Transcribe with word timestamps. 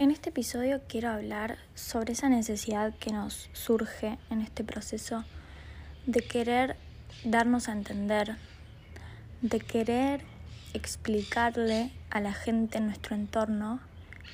En 0.00 0.10
este 0.10 0.30
episodio 0.30 0.80
quiero 0.88 1.10
hablar 1.10 1.58
sobre 1.74 2.14
esa 2.14 2.30
necesidad 2.30 2.94
que 2.94 3.12
nos 3.12 3.50
surge 3.52 4.16
en 4.30 4.40
este 4.40 4.64
proceso 4.64 5.24
de 6.06 6.22
querer 6.22 6.76
darnos 7.22 7.68
a 7.68 7.72
entender, 7.72 8.38
de 9.42 9.60
querer 9.60 10.22
explicarle 10.72 11.92
a 12.08 12.22
la 12.22 12.32
gente 12.32 12.78
en 12.78 12.86
nuestro 12.86 13.14
entorno 13.14 13.78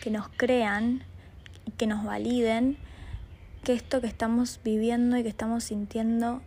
que 0.00 0.12
nos 0.12 0.28
crean 0.28 1.02
y 1.64 1.72
que 1.72 1.88
nos 1.88 2.04
validen 2.04 2.76
que 3.64 3.72
esto 3.72 4.00
que 4.00 4.06
estamos 4.06 4.60
viviendo 4.62 5.16
y 5.16 5.24
que 5.24 5.28
estamos 5.28 5.64
sintiendo 5.64 6.42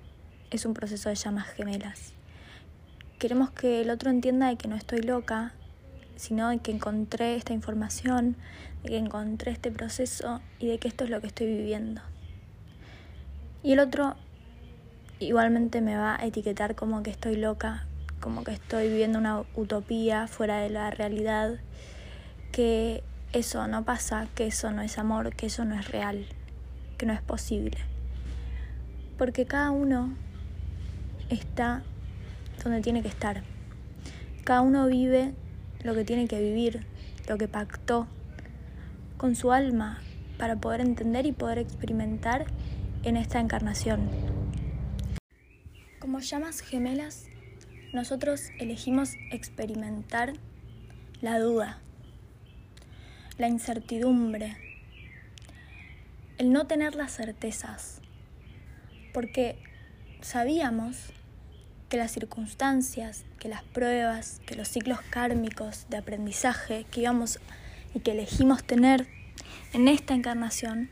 es 0.49 0.63
un 0.63 0.73
proceso 0.73 1.09
de 1.09 1.15
llamas 1.15 1.47
gemelas. 1.49 2.13
Queremos 3.17 3.51
que 3.51 3.81
el 3.81 3.89
otro 3.89 4.11
entienda 4.11 4.47
de 4.47 4.55
que 4.55 4.69
no 4.69 4.77
estoy 4.77 5.01
loca, 5.01 5.51
sino 6.15 6.47
de 6.49 6.59
que 6.59 6.71
encontré 6.71 7.35
esta 7.35 7.51
información, 7.51 8.37
de 8.83 8.89
que 8.89 8.97
encontré 8.97 9.51
este 9.51 9.71
proceso 9.71 10.41
y 10.59 10.67
de 10.67 10.77
que 10.77 10.87
esto 10.87 11.03
es 11.03 11.09
lo 11.09 11.21
que 11.21 11.27
estoy 11.27 11.47
viviendo. 11.47 12.01
Y 13.63 13.73
el 13.73 13.79
otro 13.79 14.15
igualmente 15.19 15.81
me 15.81 15.97
va 15.97 16.15
a 16.15 16.25
etiquetar 16.25 16.75
como 16.75 17.03
que 17.03 17.11
estoy 17.11 17.35
loca, 17.35 17.85
como 18.21 18.43
que 18.43 18.51
estoy 18.51 18.87
viviendo 18.89 19.19
una 19.19 19.43
utopía 19.55 20.27
fuera 20.27 20.59
de 20.59 20.69
la 20.69 20.91
realidad, 20.91 21.59
que 22.51 23.03
eso 23.33 23.67
no 23.67 23.83
pasa, 23.83 24.27
que 24.35 24.47
eso 24.47 24.71
no 24.71 24.81
es 24.81 24.97
amor, 24.97 25.35
que 25.35 25.47
eso 25.47 25.65
no 25.65 25.77
es 25.77 25.89
real, 25.89 26.25
que 26.97 27.05
no 27.05 27.13
es 27.13 27.21
posible. 27.21 27.77
Porque 29.17 29.45
cada 29.45 29.71
uno 29.71 30.15
está 31.29 31.83
donde 32.63 32.81
tiene 32.81 33.01
que 33.01 33.09
estar. 33.09 33.43
Cada 34.43 34.61
uno 34.61 34.87
vive 34.87 35.33
lo 35.83 35.93
que 35.93 36.05
tiene 36.05 36.27
que 36.27 36.41
vivir, 36.41 36.85
lo 37.27 37.37
que 37.37 37.47
pactó 37.47 38.07
con 39.19 39.35
su 39.35 39.51
alma 39.51 39.99
para 40.37 40.55
poder 40.55 40.79
entender 40.79 41.25
y 41.25 41.33
poder 41.33 41.57
experimentar 41.59 42.45
en 43.03 43.17
esta 43.17 43.41
encarnación. 43.41 44.09
Como 45.99 46.19
llamas 46.19 46.61
gemelas, 46.61 47.25
nosotros 47.93 48.49
elegimos 48.59 49.15
experimentar 49.31 50.33
la 51.21 51.37
duda, 51.37 51.79
la 53.37 53.49
incertidumbre, 53.49 54.55
el 56.37 56.53
no 56.53 56.65
tener 56.65 56.95
las 56.95 57.11
certezas, 57.11 57.99
porque 59.13 59.61
sabíamos 60.21 60.95
que 61.89 61.97
las 61.97 62.11
circunstancias, 62.11 63.25
que 63.37 63.49
las 63.49 63.63
pruebas, 63.63 64.39
que 64.45 64.55
los 64.55 64.69
ciclos 64.69 65.01
kármicos 65.09 65.87
de 65.89 65.97
aprendizaje 65.97 66.85
que 66.89 67.01
íbamos 67.01 67.39
y 67.93 67.99
que 67.99 68.11
elegimos 68.11 68.63
tener 68.63 69.07
en 69.73 69.87
esta 69.87 70.13
encarnación 70.13 70.89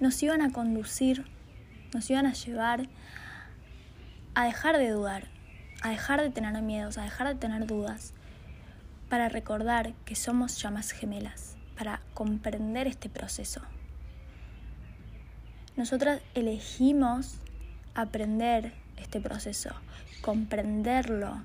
nos 0.00 0.22
iban 0.22 0.42
a 0.42 0.52
conducir, 0.52 1.24
nos 1.92 2.08
iban 2.10 2.26
a 2.26 2.32
llevar 2.32 2.88
a 4.34 4.44
dejar 4.44 4.78
de 4.78 4.90
dudar, 4.90 5.28
a 5.82 5.90
dejar 5.90 6.20
de 6.20 6.30
tener 6.30 6.60
miedos, 6.62 6.98
a 6.98 7.02
dejar 7.02 7.28
de 7.28 7.34
tener 7.36 7.66
dudas, 7.66 8.12
para 9.08 9.28
recordar 9.28 9.94
que 10.04 10.16
somos 10.16 10.60
llamas 10.60 10.90
gemelas, 10.90 11.56
para 11.76 12.00
comprender 12.14 12.86
este 12.86 13.08
proceso. 13.08 13.60
Nosotras 15.76 16.20
elegimos 16.34 17.36
aprender 17.94 18.72
este 18.96 19.20
proceso, 19.20 19.70
comprenderlo, 20.20 21.42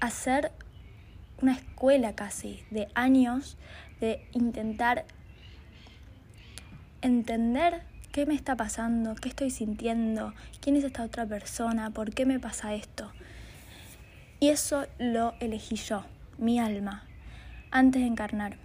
hacer 0.00 0.52
una 1.42 1.52
escuela 1.52 2.14
casi 2.14 2.62
de 2.70 2.88
años 2.94 3.56
de 4.00 4.26
intentar 4.32 5.04
entender 7.02 7.82
qué 8.12 8.26
me 8.26 8.34
está 8.34 8.56
pasando, 8.56 9.14
qué 9.14 9.28
estoy 9.28 9.50
sintiendo, 9.50 10.32
quién 10.60 10.76
es 10.76 10.84
esta 10.84 11.02
otra 11.02 11.26
persona, 11.26 11.90
por 11.90 12.14
qué 12.14 12.24
me 12.24 12.40
pasa 12.40 12.74
esto. 12.74 13.12
Y 14.40 14.48
eso 14.48 14.86
lo 14.98 15.34
elegí 15.40 15.76
yo, 15.76 16.04
mi 16.38 16.58
alma, 16.58 17.04
antes 17.70 18.02
de 18.02 18.08
encarnar. 18.08 18.56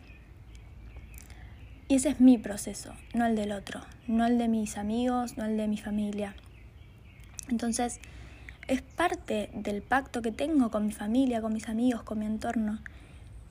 Y 1.88 1.96
ese 1.96 2.10
es 2.10 2.22
mi 2.22 2.38
proceso, 2.38 2.94
no 3.14 3.26
el 3.26 3.36
del 3.36 3.52
otro, 3.52 3.82
no 4.08 4.26
el 4.26 4.38
de 4.38 4.48
mis 4.48 4.78
amigos, 4.78 5.38
no 5.38 5.46
el 5.46 5.58
de 5.58 5.68
mi 5.68 5.78
familia. 5.78 6.36
Entonces, 7.50 8.00
es 8.68 8.82
parte 8.82 9.50
del 9.54 9.82
pacto 9.82 10.22
que 10.22 10.32
tengo 10.32 10.72
con 10.72 10.86
mi 10.86 10.92
familia, 10.92 11.42
con 11.42 11.54
mis 11.54 11.68
amigos, 11.70 12.04
con 12.04 12.20
mi 12.20 12.26
entorno, 12.26 12.80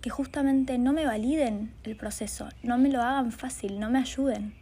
que 0.00 0.10
justamente 0.10 0.78
no 0.78 0.92
me 0.92 1.04
validen 1.04 1.72
el 1.84 1.96
proceso, 1.96 2.48
no 2.62 2.78
me 2.78 2.88
lo 2.88 3.02
hagan 3.02 3.32
fácil, 3.32 3.78
no 3.80 3.90
me 3.90 3.98
ayuden. 3.98 4.54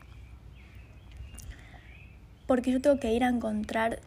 Porque 2.46 2.72
yo 2.72 2.80
tengo 2.80 2.98
que 2.98 3.12
ir 3.12 3.24
a 3.24 3.28
encontrar 3.28 4.00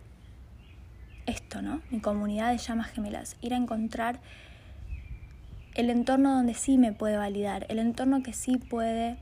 esto, 1.25 1.61
¿no? 1.61 1.81
Mi 1.89 1.99
comunidad 1.99 2.51
de 2.51 2.57
llamas 2.57 2.91
gemelas, 2.91 3.37
ir 3.41 3.53
a 3.53 3.57
encontrar 3.57 4.19
el 5.75 5.89
entorno 5.89 6.35
donde 6.35 6.53
sí 6.53 6.77
me 6.77 6.91
puede 6.91 7.17
validar, 7.17 7.65
el 7.69 7.79
entorno 7.79 8.23
que 8.23 8.33
sí 8.33 8.57
puede 8.57 9.17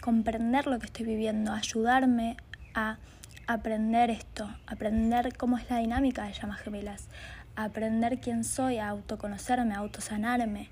comprender 0.00 0.66
lo 0.66 0.78
que 0.78 0.86
estoy 0.86 1.04
viviendo, 1.04 1.52
ayudarme 1.52 2.36
a 2.74 2.98
aprender 3.46 4.10
esto, 4.10 4.48
aprender 4.66 5.36
cómo 5.36 5.58
es 5.58 5.68
la 5.70 5.78
dinámica 5.78 6.24
de 6.24 6.32
llamas 6.32 6.60
gemelas, 6.60 7.08
aprender 7.56 8.18
quién 8.20 8.44
soy, 8.44 8.78
a 8.78 8.88
autoconocerme, 8.88 9.74
a 9.74 9.78
autosanarme, 9.78 10.68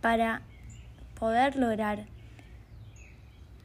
para 0.00 0.42
poder 1.18 1.56
lograr 1.56 2.06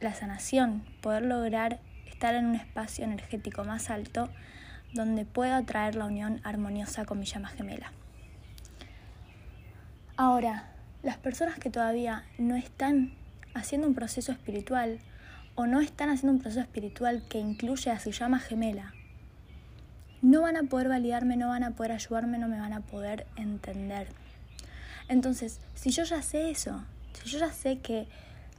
la 0.00 0.14
sanación, 0.14 0.84
poder 1.00 1.24
lograr 1.24 1.80
estar 2.06 2.34
en 2.34 2.46
un 2.46 2.54
espacio 2.54 3.04
energético 3.04 3.64
más 3.64 3.90
alto 3.90 4.28
donde 4.92 5.24
pueda 5.24 5.62
traer 5.62 5.94
la 5.96 6.06
unión 6.06 6.40
armoniosa 6.44 7.04
con 7.04 7.18
mi 7.18 7.26
llama 7.26 7.48
gemela. 7.48 7.92
Ahora, 10.16 10.64
las 11.02 11.18
personas 11.18 11.58
que 11.58 11.70
todavía 11.70 12.24
no 12.38 12.56
están 12.56 13.12
haciendo 13.54 13.86
un 13.86 13.94
proceso 13.94 14.32
espiritual, 14.32 14.98
o 15.56 15.66
no 15.66 15.80
están 15.80 16.08
haciendo 16.10 16.32
un 16.32 16.38
proceso 16.38 16.60
espiritual 16.60 17.24
que 17.28 17.38
incluye 17.38 17.90
a 17.90 17.98
su 17.98 18.12
llama 18.12 18.38
gemela, 18.38 18.94
no 20.22 20.42
van 20.42 20.56
a 20.56 20.62
poder 20.62 20.88
validarme, 20.88 21.36
no 21.36 21.48
van 21.48 21.64
a 21.64 21.72
poder 21.72 21.92
ayudarme, 21.92 22.38
no 22.38 22.48
me 22.48 22.58
van 22.58 22.72
a 22.72 22.80
poder 22.80 23.26
entender. 23.36 24.08
Entonces, 25.08 25.60
si 25.74 25.90
yo 25.90 26.04
ya 26.04 26.22
sé 26.22 26.50
eso, 26.50 26.84
si 27.12 27.28
yo 27.30 27.38
ya 27.38 27.52
sé 27.52 27.78
que 27.78 28.06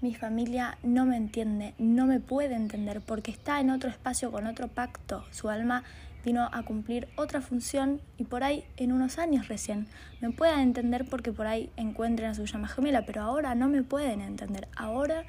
mi 0.01 0.13
familia 0.13 0.77
no 0.83 1.05
me 1.05 1.17
entiende, 1.17 1.73
no 1.77 2.05
me 2.05 2.19
puede 2.19 2.55
entender 2.55 3.01
porque 3.01 3.31
está 3.31 3.59
en 3.59 3.69
otro 3.69 3.89
espacio 3.89 4.31
con 4.31 4.45
otro 4.45 4.67
pacto, 4.67 5.25
su 5.31 5.49
alma 5.49 5.83
vino 6.23 6.49
a 6.51 6.63
cumplir 6.63 7.07
otra 7.15 7.41
función 7.41 8.01
y 8.17 8.25
por 8.25 8.43
ahí 8.43 8.65
en 8.75 8.91
unos 8.91 9.17
años 9.17 9.47
recién 9.47 9.87
me 10.19 10.29
puedan 10.31 10.59
entender 10.59 11.05
porque 11.09 11.31
por 11.31 11.47
ahí 11.47 11.71
encuentren 11.77 12.29
a 12.29 12.35
su 12.35 12.45
llama 12.45 12.67
gemela, 12.67 13.05
pero 13.05 13.21
ahora 13.21 13.55
no 13.55 13.67
me 13.67 13.81
pueden 13.81 14.21
entender. 14.21 14.67
Ahora 14.75 15.25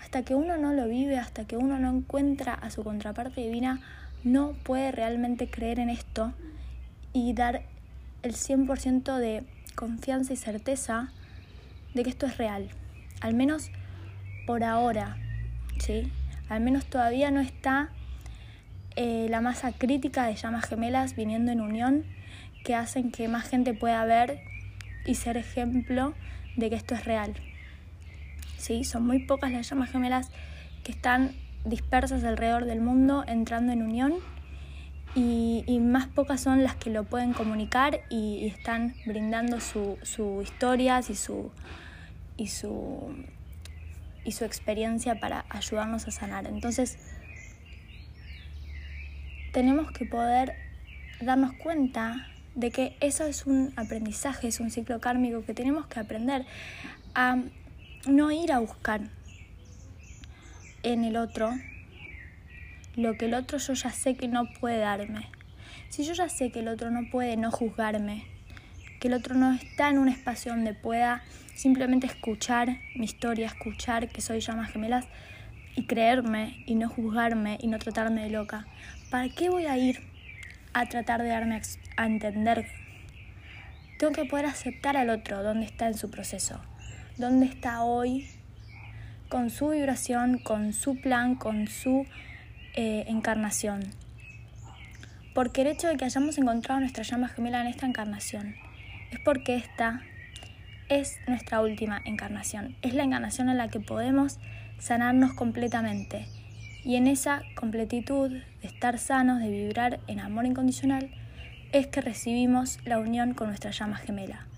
hasta 0.00 0.22
que 0.22 0.34
uno 0.34 0.56
no 0.56 0.72
lo 0.72 0.88
vive, 0.88 1.18
hasta 1.18 1.44
que 1.44 1.56
uno 1.56 1.78
no 1.78 1.90
encuentra 1.90 2.54
a 2.54 2.70
su 2.70 2.82
contraparte 2.82 3.40
divina, 3.40 3.80
no 4.24 4.52
puede 4.62 4.92
realmente 4.92 5.50
creer 5.50 5.78
en 5.78 5.90
esto 5.90 6.32
y 7.12 7.32
dar 7.32 7.62
el 8.22 8.34
100% 8.34 9.16
de 9.16 9.44
confianza 9.74 10.32
y 10.32 10.36
certeza 10.36 11.10
de 11.94 12.02
que 12.02 12.10
esto 12.10 12.26
es 12.26 12.38
real. 12.38 12.68
Al 13.20 13.34
menos 13.34 13.70
por 14.46 14.64
ahora, 14.64 15.16
¿sí? 15.78 16.10
Al 16.48 16.60
menos 16.60 16.86
todavía 16.86 17.30
no 17.30 17.40
está 17.40 17.90
eh, 18.96 19.26
la 19.30 19.40
masa 19.40 19.72
crítica 19.72 20.26
de 20.26 20.34
llamas 20.34 20.66
gemelas 20.66 21.14
viniendo 21.14 21.52
en 21.52 21.60
unión 21.60 22.04
que 22.64 22.74
hacen 22.74 23.10
que 23.10 23.28
más 23.28 23.48
gente 23.48 23.74
pueda 23.74 24.04
ver 24.04 24.40
y 25.06 25.14
ser 25.14 25.36
ejemplo 25.36 26.14
de 26.56 26.70
que 26.70 26.76
esto 26.76 26.94
es 26.94 27.04
real. 27.04 27.34
¿Sí? 28.60 28.84
Son 28.84 29.06
muy 29.06 29.20
pocas 29.26 29.50
las 29.50 29.68
llamas 29.68 29.90
gemelas 29.90 30.30
que 30.84 30.92
están 30.92 31.32
dispersas 31.64 32.24
alrededor 32.24 32.64
del 32.64 32.80
mundo 32.80 33.24
entrando 33.26 33.72
en 33.72 33.82
unión 33.82 34.14
y, 35.14 35.80
más 35.80 36.06
pocas 36.06 36.40
son 36.40 36.62
las 36.62 36.76
que 36.76 36.88
lo 36.90 37.04
pueden 37.04 37.32
comunicar 37.32 38.00
y, 38.10 38.46
están 38.46 38.94
brindando 39.06 39.58
su, 39.60 39.98
historias 40.42 41.10
y 41.10 41.16
su, 41.16 41.50
y, 42.36 42.46
su, 42.46 43.12
y 44.24 44.32
su 44.32 44.44
experiencia 44.44 45.18
para 45.18 45.46
ayudarnos 45.48 46.06
a 46.06 46.12
sanar. 46.12 46.46
Entonces, 46.46 46.98
tenemos 49.52 49.90
que 49.90 50.04
poder 50.06 50.54
darnos 51.20 51.54
cuenta 51.54 52.28
de 52.54 52.70
que 52.70 52.96
eso 53.00 53.24
es 53.26 53.46
un 53.46 53.72
aprendizaje, 53.76 54.48
es 54.48 54.60
un 54.60 54.70
ciclo 54.70 55.00
kármico 55.00 55.44
que 55.44 55.54
tenemos 55.54 55.86
que 55.86 55.98
aprender 55.98 56.46
a 57.14 57.42
no 58.06 58.30
ir 58.30 58.52
a 58.52 58.58
buscar 58.58 59.02
en 60.82 61.04
el 61.04 61.16
otro 61.16 61.52
lo 62.96 63.16
que 63.16 63.26
el 63.26 63.34
otro 63.34 63.58
yo 63.58 63.74
ya 63.74 63.90
sé 63.90 64.16
que 64.16 64.28
no 64.28 64.48
puede 64.60 64.78
darme. 64.78 65.28
Si 65.88 66.04
yo 66.04 66.12
ya 66.12 66.28
sé 66.28 66.50
que 66.50 66.60
el 66.60 66.68
otro 66.68 66.90
no 66.90 67.10
puede 67.10 67.36
no 67.36 67.50
juzgarme, 67.50 68.24
que 69.00 69.08
el 69.08 69.14
otro 69.14 69.34
no 69.34 69.52
está 69.52 69.88
en 69.88 69.98
un 69.98 70.08
espacio 70.08 70.52
donde 70.52 70.74
pueda 70.74 71.22
simplemente 71.54 72.06
escuchar 72.06 72.78
mi 72.96 73.04
historia, 73.04 73.46
escuchar 73.46 74.08
que 74.08 74.20
soy 74.20 74.40
llamas 74.40 74.72
gemelas 74.72 75.06
y 75.76 75.86
creerme 75.86 76.62
y 76.66 76.74
no 76.74 76.88
juzgarme 76.88 77.58
y 77.60 77.68
no 77.68 77.78
tratarme 77.78 78.22
de 78.22 78.30
loca. 78.30 78.66
¿Para 79.10 79.28
qué 79.28 79.50
voy 79.50 79.66
a 79.66 79.76
ir 79.76 80.00
a 80.72 80.86
tratar 80.86 81.22
de 81.22 81.28
darme 81.28 81.60
a 81.96 82.06
entender? 82.06 82.66
Tengo 83.98 84.12
que 84.12 84.24
poder 84.24 84.46
aceptar 84.46 84.96
al 84.96 85.10
otro 85.10 85.42
donde 85.42 85.66
está 85.66 85.86
en 85.86 85.94
su 85.94 86.10
proceso, 86.10 86.60
dónde 87.20 87.46
está 87.46 87.82
hoy 87.82 88.26
con 89.28 89.50
su 89.50 89.68
vibración, 89.68 90.38
con 90.38 90.72
su 90.72 91.00
plan, 91.00 91.36
con 91.36 91.68
su 91.68 92.06
eh, 92.74 93.04
encarnación. 93.06 93.82
Porque 95.34 95.60
el 95.60 95.68
hecho 95.68 95.86
de 95.86 95.96
que 95.96 96.06
hayamos 96.06 96.38
encontrado 96.38 96.80
nuestra 96.80 97.04
llama 97.04 97.28
gemela 97.28 97.60
en 97.60 97.68
esta 97.68 97.86
encarnación 97.86 98.56
es 99.12 99.20
porque 99.20 99.54
esta 99.54 100.02
es 100.88 101.18
nuestra 101.28 101.60
última 101.60 102.00
encarnación. 102.04 102.74
Es 102.82 102.94
la 102.94 103.04
encarnación 103.04 103.48
en 103.48 103.58
la 103.58 103.68
que 103.68 103.78
podemos 103.78 104.40
sanarnos 104.78 105.34
completamente. 105.34 106.26
Y 106.84 106.96
en 106.96 107.06
esa 107.06 107.42
completitud 107.54 108.30
de 108.30 108.66
estar 108.66 108.98
sanos, 108.98 109.40
de 109.40 109.50
vibrar 109.50 110.00
en 110.08 110.18
amor 110.18 110.46
incondicional, 110.46 111.10
es 111.72 111.86
que 111.86 112.00
recibimos 112.00 112.78
la 112.84 112.98
unión 112.98 113.34
con 113.34 113.48
nuestra 113.48 113.70
llama 113.70 113.96
gemela. 113.96 114.49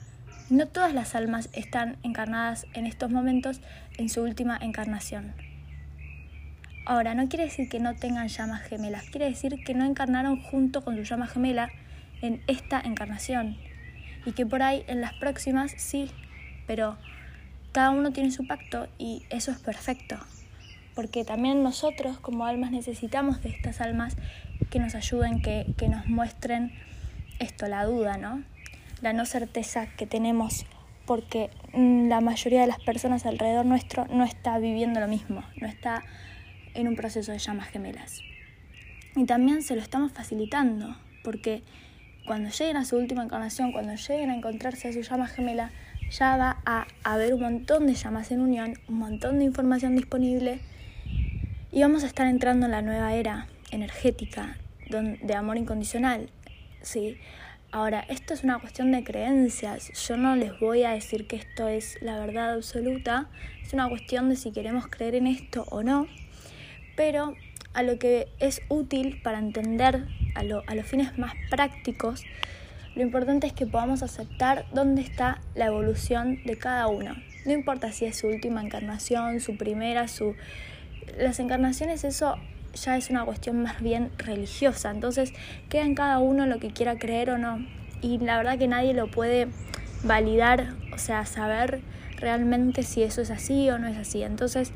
No 0.52 0.69
todas 0.69 0.93
las 0.93 1.14
almas 1.14 1.49
están 1.54 1.96
encarnadas 2.02 2.66
en 2.75 2.84
estos 2.84 3.10
momentos 3.10 3.62
en 3.96 4.10
su 4.10 4.20
última 4.20 4.58
encarnación. 4.60 5.32
Ahora, 6.84 7.14
no 7.14 7.26
quiere 7.31 7.46
decir 7.46 7.70
que 7.70 7.81
no 7.81 7.94
tengan 7.94 8.28
llamas 8.28 8.60
gemelas, 8.60 9.04
quiere 9.04 9.31
decir 9.31 9.64
que 9.64 9.72
no 9.72 9.87
encarnaron 9.87 10.43
junto 10.43 10.84
con 10.84 10.94
su 10.94 11.04
llama 11.04 11.26
gemela 11.26 11.70
en 12.20 12.43
esta 12.49 12.82
encarnación 12.84 13.56
y 14.26 14.32
que 14.32 14.44
por 14.44 14.62
ahí 14.62 14.84
en 14.88 15.00
las 15.00 15.14
próximas 15.14 15.72
sí, 15.78 16.10
pero 16.66 16.98
cada 17.72 17.88
uno 17.88 18.12
tiene 18.12 18.31
su 18.31 18.46
pacto 18.46 18.88
y 18.98 19.22
eso 19.31 19.52
es 19.52 19.58
perfecto, 19.58 20.19
porque 20.94 21.25
también 21.25 21.62
nosotros 21.62 22.19
como 22.19 22.44
almas 22.44 22.72
necesitamos 22.72 23.43
de 23.43 23.48
estas 23.48 23.81
almas 23.81 24.16
que 24.69 24.81
nos 24.81 24.94
ayuden, 24.94 25.40
que, 25.40 25.72
que 25.78 25.88
nos 25.88 26.08
muestren 26.08 26.72
esto, 27.38 27.69
la 27.69 27.87
duda, 27.87 28.19
¿no? 28.19 28.51
La 29.02 29.12
no 29.12 29.26
certeza 29.26 29.87
que 29.87 30.06
tenemos 30.06 30.64
porque 31.06 31.50
mm, 31.75 32.08
la 32.08 32.20
mayoría 32.20 32.62
de 32.62 32.66
las 32.66 32.81
personas 32.81 33.26
alrededor 33.26 33.66
nuestro 33.66 34.06
no 34.06 34.25
está 34.25 34.58
viviendo 34.58 35.00
lo 35.00 35.08
mismo, 35.08 35.43
no 35.60 35.66
está 35.66 36.02
en 36.75 36.88
un 36.88 36.96
proceso 36.96 37.32
de 37.32 37.38
llamas 37.38 37.69
gemelas. 37.69 38.20
Y 39.14 39.26
también 39.26 39.62
se 39.62 39.76
lo 39.76 39.82
estamos 39.82 40.12
facilitando, 40.12 40.96
porque 41.22 41.62
cuando 42.26 42.50
lleguen 42.50 42.76
a 42.76 42.84
su 42.84 42.96
última 42.96 43.25
encarnación, 43.25 43.72
cuando 43.72 43.94
lleguen 43.94 44.31
a 44.31 44.37
encontrarse 44.37 44.88
a 44.88 44.93
su 44.93 45.02
llama 45.02 45.26
gemela, 45.26 45.70
ya 46.10 46.37
va 46.37 46.58
a 46.64 46.87
haber 47.05 47.34
un 47.34 47.40
montón 47.40 47.87
de 47.87 47.94
llamas 47.94 48.31
en 48.31 48.40
unión, 48.40 48.75
un 48.88 48.98
montón 48.98 49.38
de 49.38 49.44
información 49.44 49.96
disponible 49.96 50.60
y 51.70 51.81
vamos 51.81 52.05
a 52.05 52.06
estar 52.06 52.26
entrando 52.26 52.66
en 52.66 52.72
la 52.72 52.82
nueva 52.82 53.14
era 53.14 53.48
energética 53.70 54.56
de 54.88 55.34
amor 55.34 55.56
incondicional. 55.56 56.28
¿sí? 56.82 57.16
Ahora, 57.74 58.04
esto 58.10 58.34
es 58.34 58.44
una 58.44 58.58
cuestión 58.58 58.92
de 58.92 59.02
creencias. 59.02 59.90
Yo 60.06 60.19
no 60.19 60.36
les 60.36 60.60
voy 60.60 60.82
a 60.82 60.90
decir 60.90 61.26
que 61.26 61.36
esto 61.36 61.69
es 61.69 61.96
la 62.02 62.19
verdad 62.19 62.52
absoluta. 62.52 63.30
Es 63.62 63.72
una 63.72 63.88
cuestión 63.88 64.28
de 64.28 64.36
si 64.36 64.52
queremos 64.52 64.88
creer 64.88 65.14
en 65.14 65.26
esto 65.26 65.64
o 65.70 65.82
no. 65.82 66.06
Pero 66.96 67.34
a 67.72 67.82
lo 67.82 67.98
que 67.98 68.28
es 68.40 68.60
útil 68.69 69.22
para 69.22 69.38
entender 69.38 70.06
a, 70.34 70.44
los 70.44 70.86
fines 70.86 71.16
más 71.19 71.32
prácticos 71.48 72.22
lo 72.94 73.00
importante 73.00 73.46
es 73.46 73.54
que 73.54 73.66
podamos 73.66 74.02
aceptar 74.02 74.66
dónde 74.74 75.00
está 75.00 75.40
la 75.54 75.64
evolución 75.64 76.40
de 76.44 76.58
cada 76.58 76.88
uno. 76.88 77.14
No 77.46 77.52
importa 77.52 77.90
si 77.90 78.04
es 78.04 78.19
su 78.19 78.26
última 78.26 78.62
encarnación, 78.62 79.40
su 79.40 79.56
primera, 79.56 80.08
su... 80.08 80.36
Las 81.16 81.40
encarnaciones, 81.40 82.04
eso 82.04 82.36
ya 82.74 82.96
es 82.96 83.10
una 83.10 83.24
cuestión 83.24 83.62
más 83.62 83.80
bien 83.80 84.10
religiosa. 84.19 84.90
Entonces 84.90 85.32
queda 85.69 85.82
en 85.82 85.94
cada 85.94 86.19
uno 86.19 86.46
lo 86.46 86.58
que 86.58 86.70
quiera 86.70 86.98
creer 86.98 87.30
o 87.30 87.38
no. 87.38 87.64
Y 88.00 88.19
la 88.19 88.36
verdad 88.36 88.58
que 88.58 88.69
nadie 88.69 88.94
lo 88.94 89.10
puede 89.10 89.48
validar, 90.02 90.74
o 90.92 90.98
sea, 90.98 91.24
saber 91.26 91.80
realmente 92.16 92.82
si 92.82 93.02
eso 93.02 93.20
es 93.20 93.30
así 93.30 93.70
o 93.70 93.78
no 93.78 93.86
es 93.86 93.96
así. 93.96 94.22
Entonces, 94.22 94.72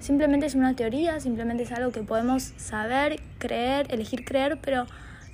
simplemente 0.00 0.46
es 0.46 0.54
una 0.54 0.74
teoría, 0.74 1.20
simplemente 1.20 1.64
es 1.64 1.72
algo 1.72 1.90
que 1.92 2.02
podemos 2.02 2.52
saber, 2.56 3.20
creer, 3.38 3.86
elegir 3.90 4.24
creer, 4.24 4.58
pero 4.60 4.86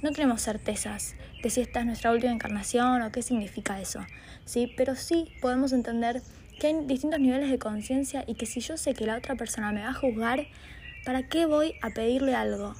no 0.02 0.12
tenemos 0.12 0.42
certezas 0.42 1.14
de 1.42 1.50
si 1.50 1.60
esta 1.60 1.80
es 1.80 1.86
nuestra 1.86 2.12
última 2.12 2.32
encarnación 2.32 3.02
o 3.02 3.12
qué 3.12 3.22
significa 3.22 3.80
eso, 3.80 4.00
¿sí? 4.44 4.72
Pero 4.76 4.94
sí 4.94 5.32
podemos 5.40 5.72
entender 5.72 6.22
que 6.58 6.68
hay 6.68 6.84
distintos 6.86 7.20
niveles 7.20 7.50
de 7.50 7.58
conciencia 7.58 8.24
y 8.26 8.34
que 8.34 8.46
si 8.46 8.60
yo 8.60 8.76
sé 8.76 8.94
que 8.94 9.06
la 9.06 9.16
otra 9.16 9.36
persona 9.36 9.72
me 9.72 9.82
va 9.82 9.90
a 9.90 9.94
juzgar, 9.94 10.46
¿para 11.08 11.22
qué 11.22 11.46
voy 11.46 11.72
a 11.80 11.88
pedirle 11.88 12.34
algo? 12.34 12.74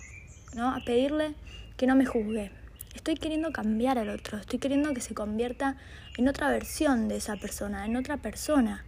¿No? 0.54 0.68
A 0.68 0.80
pedirle 0.84 1.34
que 1.78 1.86
no 1.86 1.96
me 1.96 2.04
juzgue. 2.04 2.50
Estoy 2.94 3.14
queriendo 3.14 3.52
cambiar 3.52 3.96
al 3.96 4.10
otro, 4.10 4.36
estoy 4.36 4.58
queriendo 4.58 4.92
que 4.92 5.00
se 5.00 5.14
convierta 5.14 5.78
en 6.18 6.28
otra 6.28 6.50
versión 6.50 7.08
de 7.08 7.16
esa 7.16 7.36
persona, 7.36 7.86
en 7.86 7.96
otra 7.96 8.18
persona. 8.18 8.84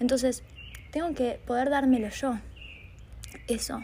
Entonces, 0.00 0.42
tengo 0.90 1.14
que 1.14 1.40
poder 1.46 1.70
dármelo 1.70 2.10
yo. 2.10 2.38
Eso, 3.46 3.82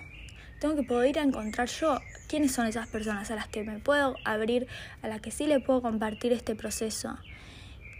tengo 0.60 0.76
que 0.76 0.82
poder 0.82 1.08
ir 1.08 1.18
a 1.18 1.22
encontrar 1.22 1.66
yo 1.66 1.98
quiénes 2.28 2.52
son 2.52 2.66
esas 2.66 2.86
personas 2.86 3.30
a 3.30 3.36
las 3.36 3.48
que 3.48 3.62
me 3.62 3.78
puedo 3.78 4.16
abrir, 4.26 4.66
a 5.00 5.08
las 5.08 5.22
que 5.22 5.30
sí 5.30 5.46
le 5.46 5.60
puedo 5.60 5.80
compartir 5.80 6.34
este 6.34 6.54
proceso 6.54 7.16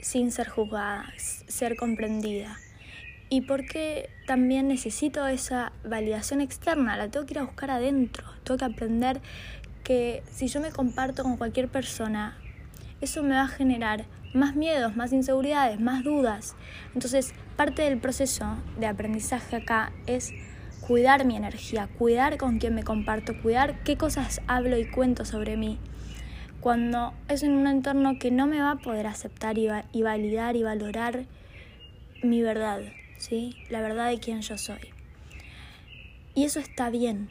sin 0.03 0.31
ser 0.31 0.51
juzgada, 0.51 1.11
ser 1.17 1.77
comprendida. 1.77 2.59
Y 3.35 3.41
porque 3.41 4.11
también 4.29 4.69
necesito 4.69 5.27
esa 5.27 5.73
validación 5.85 6.41
externa, 6.41 6.97
la 6.97 7.09
tengo 7.09 7.27
que 7.27 7.33
ir 7.33 7.41
a 7.41 7.43
buscar 7.43 7.69
adentro, 7.73 8.25
tengo 8.45 8.59
que 8.59 8.65
aprender 8.65 9.21
que 9.83 10.23
si 10.31 10.47
yo 10.47 10.61
me 10.61 10.71
comparto 10.71 11.25
con 11.25 11.37
cualquier 11.37 11.67
persona, 11.67 12.39
eso 13.01 13.25
me 13.25 13.35
va 13.35 13.43
a 13.43 13.49
generar 13.49 14.05
más 14.35 14.55
miedos, 14.55 14.95
más 14.95 15.13
inseguridades, 15.13 15.81
más 15.81 16.05
dudas. 16.05 16.55
Entonces, 16.95 17.35
parte 17.57 17.83
del 17.83 17.99
proceso 17.99 18.57
de 18.79 18.87
aprendizaje 18.87 19.57
acá 19.57 19.91
es 20.07 20.33
cuidar 20.87 21.25
mi 21.25 21.35
energía, 21.35 21.89
cuidar 21.99 22.37
con 22.37 22.61
quién 22.61 22.77
me 22.77 22.85
comparto, 22.85 23.33
cuidar 23.43 23.83
qué 23.83 23.97
cosas 23.97 24.43
hablo 24.47 24.79
y 24.79 24.89
cuento 24.89 25.25
sobre 25.25 25.57
mí. 25.57 25.81
Cuando 26.61 27.15
es 27.27 27.43
en 27.43 27.51
un 27.51 27.67
entorno 27.67 28.17
que 28.21 28.31
no 28.31 28.47
me 28.47 28.61
va 28.61 28.71
a 28.71 28.77
poder 28.77 29.09
aceptar 29.09 29.59
y, 29.59 29.67
y 29.91 30.03
validar 30.03 30.55
y 30.55 30.63
valorar 30.63 31.25
mi 32.23 32.41
verdad, 32.41 32.81
¿sí? 33.25 33.57
La 33.71 33.81
verdad 33.81 34.09
de 34.09 34.19
quién 34.19 34.43
yo 34.43 34.59
soy. 34.59 34.91
Y 36.35 36.45
eso 36.45 36.61
está 36.61 36.91
bien, 36.91 37.31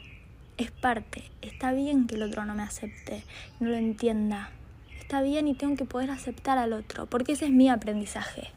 es 0.56 0.70
parte. 0.70 1.22
Está 1.42 1.72
bien 1.72 2.06
que 2.06 2.16
el 2.16 2.22
otro 2.22 2.44
no 2.44 2.54
me 2.54 2.62
acepte, 2.62 3.22
no 3.60 3.68
lo 3.68 3.76
entienda. 3.76 4.50
Está 4.98 5.22
bien 5.22 5.46
y 5.46 5.54
tengo 5.54 5.76
que 5.76 5.84
poder 5.84 6.10
aceptar 6.10 6.58
al 6.58 6.72
otro, 6.72 7.06
porque 7.06 7.32
ese 7.32 7.44
es 7.44 7.52
mi 7.52 7.68
aprendizaje. 7.68 8.48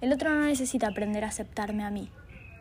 El 0.00 0.12
otro 0.12 0.34
no 0.34 0.44
necesita 0.44 0.88
aprender 0.88 1.24
a 1.24 1.28
aceptarme 1.28 1.84
a 1.84 1.90
mí 1.90 2.08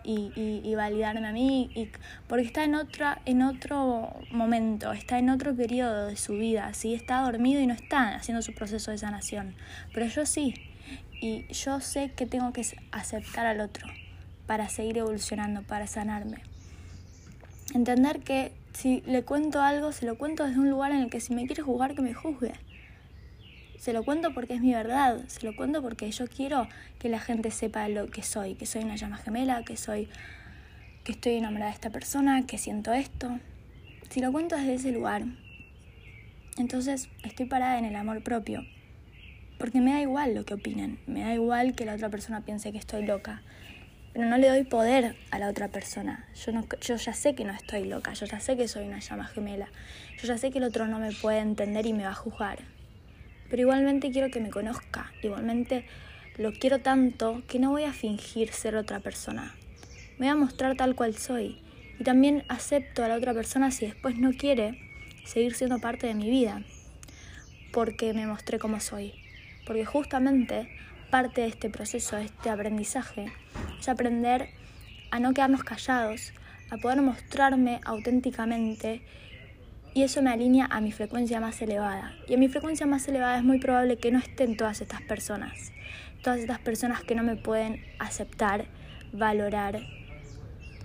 y, 0.04 0.74
validarme 0.76 1.28
a 1.28 1.32
mí, 1.32 1.70
y, 1.76 1.90
porque 2.28 2.46
está 2.46 2.64
en, 2.64 2.76
otra, 2.76 3.22
en 3.26 3.42
otro 3.42 4.16
momento, 4.32 4.92
está 4.94 5.20
en 5.20 5.30
otro 5.30 5.56
periodo 5.56 6.08
de 6.08 6.16
su 6.16 6.34
vida, 6.34 6.74
¿sí? 6.74 6.94
está 6.94 7.22
dormido 7.22 7.62
y 7.62 7.68
no 7.68 7.74
está 7.74 8.16
haciendo 8.16 8.42
su 8.42 8.54
proceso 8.54 8.92
de 8.92 8.98
sanación, 8.98 9.56
pero 9.94 10.08
yo 10.08 10.26
sí, 10.26 10.54
y 11.22 11.46
yo 11.52 11.82
sé 11.82 12.12
que 12.16 12.26
tengo 12.26 12.54
que 12.54 12.66
aceptar 12.92 13.46
al 13.46 13.62
otro 13.62 13.88
para 14.48 14.70
seguir 14.70 14.98
evolucionando, 14.98 15.64
para 15.64 15.88
sanarme. 15.88 16.38
Entender 17.74 18.20
que 18.22 18.52
si 18.74 19.02
le 19.02 19.24
cuento 19.24 19.62
algo, 19.62 19.92
se 19.92 20.06
lo 20.06 20.18
cuento 20.18 20.46
desde 20.46 20.60
un 20.60 20.70
lugar 20.70 20.92
en 20.92 21.02
el 21.02 21.10
que 21.10 21.20
si 21.20 21.34
me 21.34 21.46
quiere 21.46 21.62
juzgar, 21.62 21.96
que 21.96 22.02
me 22.02 22.14
juzgue. 22.14 22.54
Se 23.78 23.94
lo 23.94 24.04
cuento 24.04 24.34
porque 24.34 24.56
es 24.56 24.62
mi 24.62 24.74
verdad, 24.74 25.22
se 25.28 25.46
lo 25.46 25.56
cuento 25.56 25.82
porque 25.82 26.12
yo 26.12 26.28
quiero 26.28 26.68
que 26.98 27.10
la 27.10 27.20
gente 27.20 27.52
sepa 27.52 27.88
lo 27.90 28.08
que 28.08 28.24
soy, 28.24 28.56
que 28.56 28.66
soy 28.66 28.84
una 28.84 28.96
llama 28.96 29.18
gemela, 29.18 29.64
que 29.64 29.78
soy 29.78 30.10
que 31.04 31.14
estoy 31.14 31.34
enamorada 31.36 31.72
de 31.72 31.76
esta 31.76 31.90
persona, 31.90 32.46
que 32.46 32.58
siento 32.58 32.92
esto. 32.94 33.40
Si 34.10 34.20
lo 34.22 34.32
cuento 34.32 34.56
desde 34.56 34.74
ese 34.76 34.92
lugar, 34.92 35.24
entonces 36.58 37.10
estoy 37.24 37.46
parada 37.46 37.80
en 37.80 37.86
el 37.86 37.96
amor 37.96 38.22
propio. 38.24 38.64
Porque 39.60 39.82
me 39.82 39.92
da 39.92 40.02
igual 40.02 40.34
lo 40.34 40.46
que 40.46 40.56
opinen, 40.56 41.00
me 41.06 41.22
da 41.22 41.36
igual 41.36 41.76
que 41.76 41.86
la 41.86 41.94
otra 41.94 42.10
persona 42.10 42.42
piense 42.42 42.72
que 42.72 42.80
estoy 42.80 43.06
loca. 43.06 43.44
Pero 44.14 44.26
no 44.26 44.38
le 44.38 44.50
doy 44.50 44.64
poder 44.64 45.16
a 45.30 45.38
la 45.38 45.48
otra 45.50 45.68
persona. 45.68 46.28
Yo, 46.44 46.52
no, 46.52 46.66
yo 46.82 46.96
ya 46.96 47.14
sé 47.14 47.36
que 47.36 47.46
no 47.46 47.54
estoy 47.54 47.86
loca, 47.86 48.14
yo 48.14 48.26
ya 48.26 48.40
sé 48.40 48.58
que 48.58 48.68
soy 48.68 48.88
una 48.88 49.00
llama 49.00 49.26
gemela. 49.28 49.68
Yo 50.20 50.28
ya 50.28 50.40
sé 50.40 50.50
que 50.50 50.58
el 50.58 50.64
otro 50.64 50.88
no 50.88 50.98
me 50.98 51.12
puede 51.12 51.38
entender 51.38 51.86
y 51.86 51.94
me 51.94 52.06
va 52.06 52.12
a 52.12 52.16
juzgar 52.16 52.58
pero 53.50 53.64
igualmente 53.64 54.12
quiero 54.12 54.30
que 54.30 54.40
me 54.40 54.50
conozca, 54.50 55.12
igualmente 55.24 55.86
lo 56.38 56.54
quiero 56.54 56.80
tanto 56.80 57.42
que 57.48 57.60
no 57.60 57.72
voy 57.72 57.84
a 57.84 57.94
fingir 57.94 58.54
ser 58.54 58.76
otra 58.76 59.00
persona. 59.00 59.56
Me 60.18 60.28
voy 60.28 60.30
a 60.30 60.36
mostrar 60.36 60.78
tal 60.78 60.96
cual 60.96 61.16
soy 61.16 61.60
y 62.00 62.04
también 62.04 62.44
acepto 62.48 63.04
a 63.04 63.08
la 63.08 63.16
otra 63.16 63.34
persona 63.34 63.72
si 63.72 63.88
después 63.88 64.18
no 64.18 64.32
quiere 64.32 64.80
seguir 65.26 65.56
siendo 65.56 65.80
parte 65.80 66.08
de 66.08 66.14
mi 66.14 66.30
vida, 66.30 66.64
porque 67.74 68.14
me 68.14 68.26
mostré 68.26 68.60
como 68.60 68.80
soy, 68.80 69.14
porque 69.70 69.86
justamente 69.86 70.68
parte 71.12 71.42
de 71.42 71.48
este 71.48 71.70
proceso, 71.70 72.16
de 72.16 72.26
este 72.26 72.50
aprendizaje, 72.50 73.32
es 73.80 73.88
aprender 73.88 74.50
a 75.12 75.20
no 75.20 75.32
quedarnos 75.32 75.64
callados, 75.64 76.34
a 76.72 76.78
poder 76.78 77.04
mostrarme 77.04 77.80
auténticamente 77.86 79.04
y 79.94 80.02
eso 80.02 80.24
me 80.24 80.32
alinea 80.32 80.66
a 80.72 80.82
mi 80.82 80.92
frecuencia 80.92 81.40
más 81.40 81.62
elevada. 81.62 82.16
Y 82.28 82.34
a 82.34 82.40
mi 82.40 82.50
frecuencia 82.50 82.88
más 82.88 83.08
elevada 83.08 83.38
es 83.38 83.44
muy 83.44 83.60
probable 83.60 83.98
que 83.98 84.12
no 84.12 84.18
estén 84.18 84.58
todas 84.58 84.82
estas 84.82 85.04
personas, 85.04 85.72
todas 86.24 86.40
estas 86.40 86.58
personas 86.58 87.04
que 87.04 87.14
no 87.14 87.22
me 87.22 87.36
pueden 87.36 87.80
aceptar, 88.00 88.66
valorar 89.14 89.82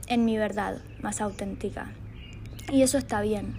en 0.09 0.27
mi 0.27 0.37
verdad 0.37 0.83
más 1.01 1.23
auténtica. 1.23 1.91
Y 2.71 2.83
eso 2.83 2.99
está 2.99 3.23
bien. 3.23 3.55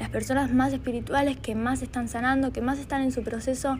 Las 0.00 0.10
personas 0.10 0.52
más 0.52 0.72
espirituales 0.72 1.36
que 1.36 1.54
más 1.54 1.82
están 1.82 2.08
sanando, 2.08 2.52
que 2.52 2.62
más 2.62 2.80
están 2.80 3.02
en 3.02 3.12
su 3.12 3.22
proceso, 3.22 3.78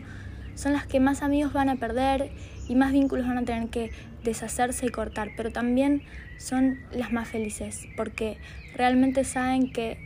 son 0.59 0.73
las 0.73 0.85
que 0.85 0.99
más 0.99 1.21
amigos 1.21 1.53
van 1.53 1.69
a 1.69 1.77
perder 1.77 2.31
y 2.67 2.75
más 2.75 2.91
vínculos 2.91 3.25
van 3.25 3.37
a 3.37 3.45
tener 3.45 3.69
que 3.69 3.91
deshacerse 4.25 4.87
y 4.87 4.89
cortar, 4.89 5.29
pero 5.37 5.53
también 5.53 6.03
son 6.37 6.81
las 6.91 7.13
más 7.13 7.29
felices 7.29 7.87
porque 7.95 8.37
realmente 8.75 9.23
saben 9.23 9.71
que 9.71 9.97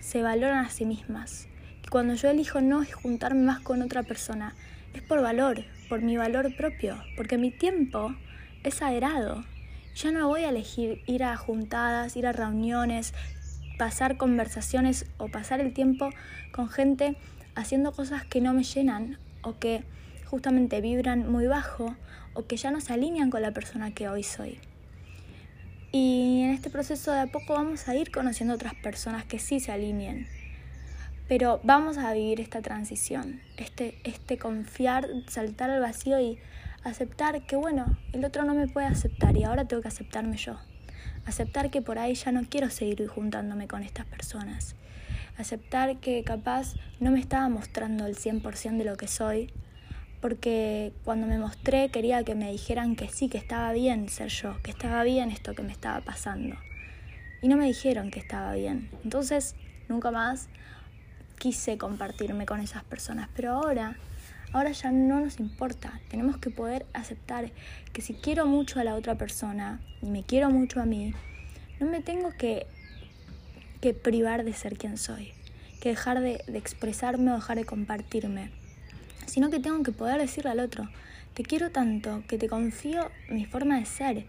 se 0.00 0.20
valoran 0.20 0.64
a 0.64 0.68
sí 0.68 0.84
mismas. 0.84 1.46
Que 1.80 1.90
cuando 1.90 2.14
yo 2.14 2.28
elijo 2.28 2.60
no 2.60 2.84
juntarme 2.84 3.42
más 3.42 3.60
con 3.60 3.82
otra 3.82 4.02
persona, 4.02 4.52
es 4.94 5.02
por 5.02 5.22
valor, 5.22 5.62
por 5.88 6.02
mi 6.02 6.16
valor 6.16 6.56
propio, 6.56 6.96
porque 7.16 7.38
mi 7.38 7.52
tiempo 7.52 8.16
es 8.64 8.74
sagrado. 8.74 9.44
Ya 9.94 10.10
no 10.10 10.26
voy 10.26 10.40
a 10.40 10.48
elegir 10.48 11.02
ir 11.06 11.22
a 11.22 11.36
juntadas, 11.36 12.16
ir 12.16 12.26
a 12.26 12.32
reuniones, 12.32 13.14
pasar 13.78 14.16
conversaciones 14.16 15.06
o 15.18 15.28
pasar 15.28 15.60
el 15.60 15.72
tiempo 15.72 16.10
con 16.50 16.68
gente 16.68 17.16
haciendo 17.54 17.92
cosas 17.92 18.24
que 18.24 18.40
no 18.40 18.52
me 18.52 18.64
llenan 18.64 19.18
o 19.42 19.58
que 19.58 19.84
justamente 20.26 20.80
vibran 20.80 21.30
muy 21.30 21.46
bajo 21.46 21.94
o 22.34 22.46
que 22.46 22.56
ya 22.56 22.70
no 22.70 22.80
se 22.80 22.92
alinean 22.92 23.30
con 23.30 23.42
la 23.42 23.52
persona 23.52 23.92
que 23.92 24.08
hoy 24.08 24.22
soy. 24.22 24.58
Y 25.92 26.42
en 26.42 26.50
este 26.50 26.68
proceso 26.68 27.12
de 27.12 27.20
a 27.20 27.26
poco 27.26 27.54
vamos 27.54 27.88
a 27.88 27.96
ir 27.96 28.10
conociendo 28.10 28.54
otras 28.54 28.74
personas 28.74 29.24
que 29.24 29.38
sí 29.38 29.60
se 29.60 29.72
alineen. 29.72 30.26
Pero 31.28 31.60
vamos 31.64 31.96
a 31.96 32.12
vivir 32.12 32.40
esta 32.40 32.60
transición, 32.60 33.40
este, 33.56 33.98
este 34.04 34.38
confiar, 34.38 35.08
saltar 35.28 35.70
al 35.70 35.80
vacío 35.80 36.20
y 36.20 36.38
aceptar 36.84 37.46
que 37.46 37.56
bueno, 37.56 37.98
el 38.12 38.24
otro 38.24 38.44
no 38.44 38.54
me 38.54 38.68
puede 38.68 38.86
aceptar 38.86 39.36
y 39.36 39.44
ahora 39.44 39.64
tengo 39.64 39.82
que 39.82 39.88
aceptarme 39.88 40.36
yo. 40.36 40.56
Aceptar 41.24 41.70
que 41.70 41.82
por 41.82 41.98
ahí 41.98 42.14
ya 42.14 42.30
no 42.30 42.42
quiero 42.48 42.70
seguir 42.70 43.06
juntándome 43.08 43.66
con 43.66 43.82
estas 43.82 44.06
personas. 44.06 44.76
Aceptar 45.38 45.98
que 45.98 46.24
capaz 46.24 46.74
no 47.00 47.10
me 47.10 47.20
estaba 47.20 47.48
mostrando 47.48 48.06
el 48.06 48.16
100% 48.16 48.78
de 48.78 48.84
lo 48.84 48.96
que 48.96 49.08
soy, 49.08 49.52
porque 50.20 50.92
cuando 51.04 51.26
me 51.26 51.38
mostré 51.38 51.90
quería 51.90 52.24
que 52.24 52.34
me 52.34 52.50
dijeran 52.50 52.96
que 52.96 53.08
sí, 53.08 53.28
que 53.28 53.38
estaba 53.38 53.72
bien 53.72 54.08
ser 54.08 54.28
yo, 54.28 54.60
que 54.62 54.70
estaba 54.70 55.02
bien 55.04 55.30
esto 55.30 55.54
que 55.54 55.62
me 55.62 55.72
estaba 55.72 56.00
pasando. 56.00 56.56
Y 57.42 57.48
no 57.48 57.56
me 57.56 57.66
dijeron 57.66 58.10
que 58.10 58.20
estaba 58.20 58.54
bien. 58.54 58.88
Entonces, 59.04 59.54
nunca 59.88 60.10
más 60.10 60.48
quise 61.38 61.76
compartirme 61.76 62.46
con 62.46 62.60
esas 62.60 62.82
personas. 62.84 63.28
Pero 63.34 63.52
ahora 63.52 63.96
Ahora 64.52 64.70
ya 64.70 64.90
no 64.90 65.20
nos 65.20 65.40
importa, 65.40 66.00
tenemos 66.08 66.38
que 66.38 66.50
poder 66.50 66.86
aceptar 66.94 67.50
que 67.92 68.00
si 68.00 68.14
quiero 68.14 68.46
mucho 68.46 68.80
a 68.80 68.84
la 68.84 68.94
otra 68.94 69.16
persona 69.16 69.80
y 70.00 70.06
me 70.06 70.22
quiero 70.22 70.50
mucho 70.50 70.80
a 70.80 70.86
mí, 70.86 71.12
no 71.80 71.86
me 71.86 72.00
tengo 72.00 72.30
que, 72.38 72.66
que 73.80 73.94
privar 73.94 74.44
de 74.44 74.52
ser 74.52 74.76
quien 74.76 74.96
soy, 74.96 75.32
que 75.80 75.90
dejar 75.90 76.20
de, 76.20 76.42
expresarme 76.54 77.32
o 77.32 77.34
dejar 77.34 77.56
de 77.56 77.64
compartirme, 77.64 78.50
sino 79.26 79.50
que 79.50 79.60
tengo 79.60 79.82
que 79.82 79.92
poder 79.92 80.20
decirle 80.20 80.50
al 80.50 80.60
otro, 80.60 80.88
te 81.34 81.42
quiero 81.42 81.70
tanto 81.70 82.22
que 82.28 82.38
te 82.38 82.48
confío 82.48 83.10
mi 83.28 83.44
forma 83.44 83.78
de 83.78 83.86
ser. 83.86 84.24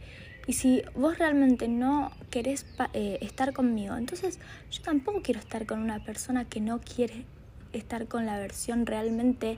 Y 0.45 0.53
si 0.53 0.81
vos 0.95 1.17
realmente 1.17 1.67
no 1.67 2.11
querés 2.29 2.65
eh, 2.93 3.17
estar 3.21 3.53
conmigo, 3.53 3.95
entonces 3.95 4.39
yo 4.71 4.81
tampoco 4.81 5.21
quiero 5.21 5.39
estar 5.39 5.65
con 5.65 5.79
una 5.79 6.03
persona 6.03 6.45
que 6.45 6.61
no 6.61 6.79
quiere 6.79 7.25
estar 7.73 8.07
con 8.07 8.25
la 8.25 8.39
versión 8.39 8.85
realmente 8.85 9.57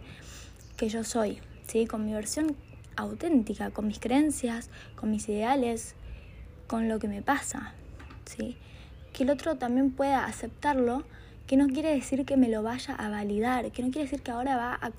que 0.78 0.90
yo 0.90 1.04
soy, 1.04 1.40
¿sí? 1.68 1.86
con 1.86 2.06
mi 2.06 2.14
versión 2.14 2.56
auténtica, 2.96 3.72
con 3.72 3.88
mis 3.88 4.00
creencias, 4.00 4.70
con 4.96 5.12
mis 5.12 5.28
ideales, 5.30 5.96
con 6.68 6.90
lo 6.90 7.00
que 7.00 7.08
me 7.08 7.22
pasa. 7.22 7.74
¿sí? 8.26 8.58
Que 9.14 9.24
el 9.24 9.30
otro 9.30 9.56
también 9.56 9.92
pueda 9.92 10.26
aceptarlo, 10.26 11.04
que 11.50 11.58
no 11.58 11.68
quiere 11.68 11.94
decir 11.94 12.26
que 12.26 12.38
me 12.38 12.48
lo 12.48 12.62
vaya 12.62 12.94
a 12.94 13.10
validar, 13.10 13.72
que 13.72 13.82
no 13.82 13.90
quiere 13.90 14.04
decir 14.04 14.22
que 14.22 14.30
ahora 14.30 14.56
va 14.56 14.80
a, 14.80 14.92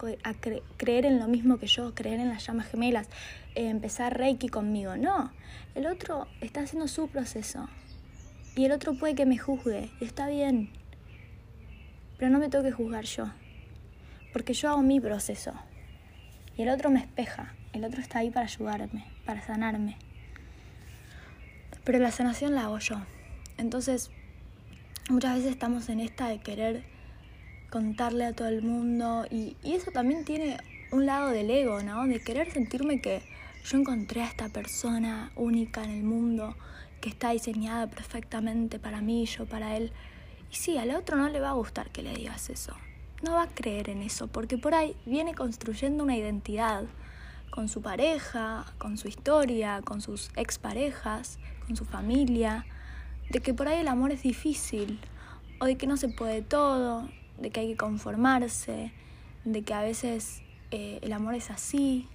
creer 0.77 1.07
en 1.07 1.21
lo 1.21 1.29
mismo 1.29 1.59
que 1.59 1.69
yo, 1.69 1.95
creer 1.95 2.19
en 2.19 2.29
las 2.29 2.45
llamas 2.45 2.67
gemelas, 2.67 3.09
eh, 3.55 3.69
empezar 3.69 4.19
Reiki 4.19 4.49
conmigo. 4.49 4.97
No, 4.97 5.31
el 5.77 5.87
otro 5.87 6.27
está 6.41 6.63
haciendo 6.63 6.89
su 6.89 7.07
proceso 7.07 7.69
y 8.57 8.65
el 8.65 8.73
otro 8.73 8.95
puede 8.95 9.15
que 9.15 9.27
me 9.27 9.39
juzgue 9.39 9.91
y 10.01 10.05
está 10.05 10.27
bien, 10.27 10.71
pero 12.19 12.33
no 12.33 12.41
me 12.41 12.49
tengo 12.49 12.65
que 12.65 12.73
juzgar 12.73 13.05
yo, 13.05 13.31
porque 14.33 14.53
yo 14.53 14.71
hago 14.71 14.83
mi 14.83 14.99
proceso. 14.99 15.53
Y 16.57 16.63
el 16.63 16.71
otro 16.71 16.91
me 16.91 16.99
espeja, 16.99 17.55
el 17.73 17.85
otro 17.85 18.01
está 18.01 18.19
ahí 18.19 18.31
para 18.31 18.47
ayudarme, 18.47 19.07
para 19.25 19.41
sanarme. 19.41 19.97
Pero 21.85 22.01
la 22.01 22.11
sanación 22.11 22.57
la 22.57 22.65
hago 22.65 22.81
yo. 22.81 22.97
Entonces, 23.61 24.11
muchas 25.09 25.37
veces 25.37 25.53
estamos 25.53 25.89
en 25.89 26.01
esta 26.01 26.29
de 26.29 26.41
querer 26.41 26.85
contarle 27.71 28.25
a 28.25 28.33
todo 28.33 28.49
el 28.49 28.63
mundo 28.63 29.27
y, 29.31 29.57
eso 29.63 29.91
también 29.93 30.25
tiene 30.25 30.59
un 30.91 31.07
lado 31.07 31.31
del 31.31 31.51
ego, 31.51 31.83
¿no? 31.83 32.07
De 32.07 32.21
querer 32.21 32.51
sentirme 32.51 33.01
que 33.01 33.23
yo 33.65 33.79
encontré 33.79 34.23
a 34.23 34.27
esta 34.27 34.49
persona 34.49 35.31
única 35.37 35.85
en 35.85 35.91
el 35.91 36.03
mundo, 36.03 36.57
que 37.01 37.09
está 37.09 37.31
diseñada 37.31 37.87
perfectamente 37.87 38.79
para 38.79 39.01
mí, 39.01 39.25
yo 39.27 39.47
para 39.47 39.77
él. 39.77 39.93
Y 40.51 40.57
sí, 40.57 40.79
al 40.79 40.91
otro 40.91 41.17
no 41.17 41.29
le 41.29 41.41
va 41.41 41.51
a 41.51 41.55
gustar 41.55 41.91
que 41.91 42.03
le 42.03 42.15
digas 42.15 42.51
eso 42.51 42.75
no 43.23 43.33
va 43.33 43.45
a 43.45 43.49
creer 43.49 43.91
en 43.91 44.03
eso, 44.03 44.29
porque 44.29 44.59
por 44.59 44.75
ahí 44.75 44.97
viene 45.05 45.35
construyendo 45.35 46.05
una 46.05 46.17
identidad 46.17 46.85
con 47.51 47.69
su 47.69 47.83
pareja, 47.83 48.65
con 48.79 48.97
su 48.97 49.09
historia, 49.09 49.83
con 49.83 50.01
sus 50.01 50.31
exparejas, 50.37 51.39
con 51.67 51.77
su 51.77 51.85
familia, 51.85 52.65
de 53.31 53.41
que 53.41 53.55
por 53.55 53.69
ahí 53.69 53.81
el 53.81 53.89
amor 53.89 54.13
es 54.13 54.23
difícil, 54.23 55.01
o 55.61 55.65
de 55.65 55.77
que 55.77 55.87
no 55.87 55.97
se 55.97 56.09
puede 56.09 56.43
todo, 56.43 57.09
de 57.39 57.51
que 57.51 57.61
hay 57.61 57.69
que 57.69 57.77
conformarse, 57.77 58.93
de 59.45 59.63
que 59.63 59.75
a 59.75 59.83
veces 59.83 60.43
eh, 60.71 60.99
el 61.03 61.13
amor 61.13 61.35
es 61.35 61.51
así, 61.51 62.09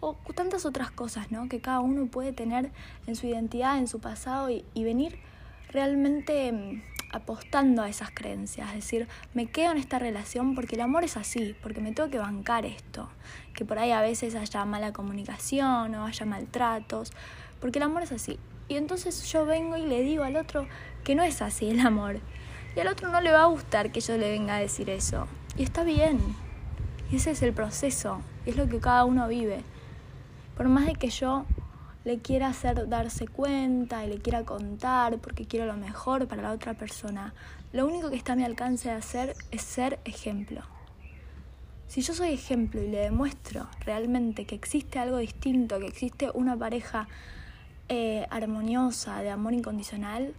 o 0.00 0.16
tantas 0.34 0.66
otras 0.66 0.90
cosas, 0.90 1.30
¿no? 1.30 1.48
Que 1.48 1.60
cada 1.60 1.78
uno 1.78 2.06
puede 2.06 2.32
tener 2.32 2.72
en 3.06 3.14
su 3.14 3.28
identidad, 3.28 3.78
en 3.78 3.86
su 3.86 4.00
pasado 4.00 4.50
y, 4.50 4.64
y 4.74 4.82
venir 4.82 5.18
realmente 5.70 6.50
mm, 6.50 6.82
apostando 7.12 7.82
a 7.82 7.88
esas 7.88 8.10
creencias, 8.10 8.68
es 8.70 8.76
decir, 8.76 9.06
me 9.34 9.46
quedo 9.46 9.72
en 9.72 9.78
esta 9.78 9.98
relación 9.98 10.54
porque 10.54 10.76
el 10.76 10.80
amor 10.80 11.04
es 11.04 11.16
así, 11.16 11.54
porque 11.62 11.80
me 11.80 11.92
tengo 11.92 12.10
que 12.10 12.18
bancar 12.18 12.64
esto, 12.64 13.08
que 13.54 13.64
por 13.64 13.78
ahí 13.78 13.92
a 13.92 14.00
veces 14.00 14.34
haya 14.34 14.64
mala 14.64 14.92
comunicación 14.92 15.94
o 15.94 16.06
haya 16.06 16.26
maltratos, 16.26 17.12
porque 17.60 17.78
el 17.78 17.84
amor 17.84 18.02
es 18.02 18.12
así. 18.12 18.38
Y 18.72 18.76
entonces 18.78 19.30
yo 19.30 19.44
vengo 19.44 19.76
y 19.76 19.82
le 19.82 20.00
digo 20.00 20.24
al 20.24 20.34
otro 20.34 20.66
que 21.04 21.14
no 21.14 21.22
es 21.22 21.42
así 21.42 21.68
el 21.68 21.80
amor. 21.80 22.20
Y 22.74 22.80
al 22.80 22.88
otro 22.88 23.10
no 23.10 23.20
le 23.20 23.30
va 23.30 23.42
a 23.42 23.46
gustar 23.48 23.92
que 23.92 24.00
yo 24.00 24.16
le 24.16 24.30
venga 24.30 24.56
a 24.56 24.60
decir 24.60 24.88
eso. 24.88 25.28
Y 25.58 25.62
está 25.62 25.84
bien. 25.84 26.18
Y 27.10 27.16
ese 27.16 27.32
es 27.32 27.42
el 27.42 27.52
proceso, 27.52 28.22
es 28.46 28.56
lo 28.56 28.70
que 28.70 28.80
cada 28.80 29.04
uno 29.04 29.28
vive. 29.28 29.60
Por 30.56 30.70
más 30.70 30.86
de 30.86 30.94
que 30.94 31.10
yo 31.10 31.44
le 32.06 32.20
quiera 32.20 32.48
hacer 32.48 32.88
darse 32.88 33.28
cuenta 33.28 34.06
y 34.06 34.08
le 34.08 34.20
quiera 34.20 34.44
contar 34.44 35.18
porque 35.18 35.44
quiero 35.44 35.66
lo 35.66 35.76
mejor 35.76 36.26
para 36.26 36.40
la 36.40 36.52
otra 36.52 36.72
persona, 36.72 37.34
lo 37.74 37.86
único 37.86 38.08
que 38.08 38.16
está 38.16 38.32
a 38.32 38.36
mi 38.36 38.44
alcance 38.44 38.88
de 38.88 38.94
hacer 38.94 39.36
es 39.50 39.60
ser 39.60 40.00
ejemplo. 40.06 40.62
Si 41.88 42.00
yo 42.00 42.14
soy 42.14 42.32
ejemplo 42.32 42.82
y 42.82 42.88
le 42.88 43.00
demuestro 43.00 43.68
realmente 43.84 44.46
que 44.46 44.54
existe 44.54 44.98
algo 44.98 45.18
distinto, 45.18 45.78
que 45.78 45.88
existe 45.88 46.30
una 46.32 46.56
pareja 46.56 47.06
eh, 47.88 48.26
armoniosa, 48.30 49.22
de 49.22 49.30
amor 49.30 49.54
incondicional, 49.54 50.34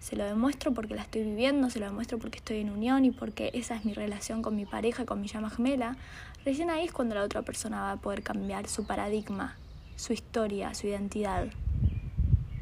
se 0.00 0.16
lo 0.16 0.24
demuestro 0.24 0.72
porque 0.72 0.94
la 0.94 1.02
estoy 1.02 1.22
viviendo, 1.22 1.70
se 1.70 1.80
lo 1.80 1.86
demuestro 1.86 2.18
porque 2.18 2.38
estoy 2.38 2.58
en 2.58 2.70
unión 2.70 3.04
y 3.04 3.10
porque 3.10 3.50
esa 3.54 3.74
es 3.74 3.84
mi 3.84 3.94
relación 3.94 4.42
con 4.42 4.54
mi 4.56 4.66
pareja, 4.66 5.06
con 5.06 5.20
mi 5.20 5.28
llama 5.28 5.50
gemela, 5.50 5.96
recién 6.44 6.70
ahí 6.70 6.84
es 6.84 6.92
cuando 6.92 7.14
la 7.14 7.22
otra 7.22 7.42
persona 7.42 7.80
va 7.80 7.92
a 7.92 7.96
poder 7.96 8.22
cambiar 8.22 8.68
su 8.68 8.86
paradigma 8.86 9.56
su 9.96 10.12
historia, 10.12 10.74
su 10.74 10.86
identidad. 10.86 11.48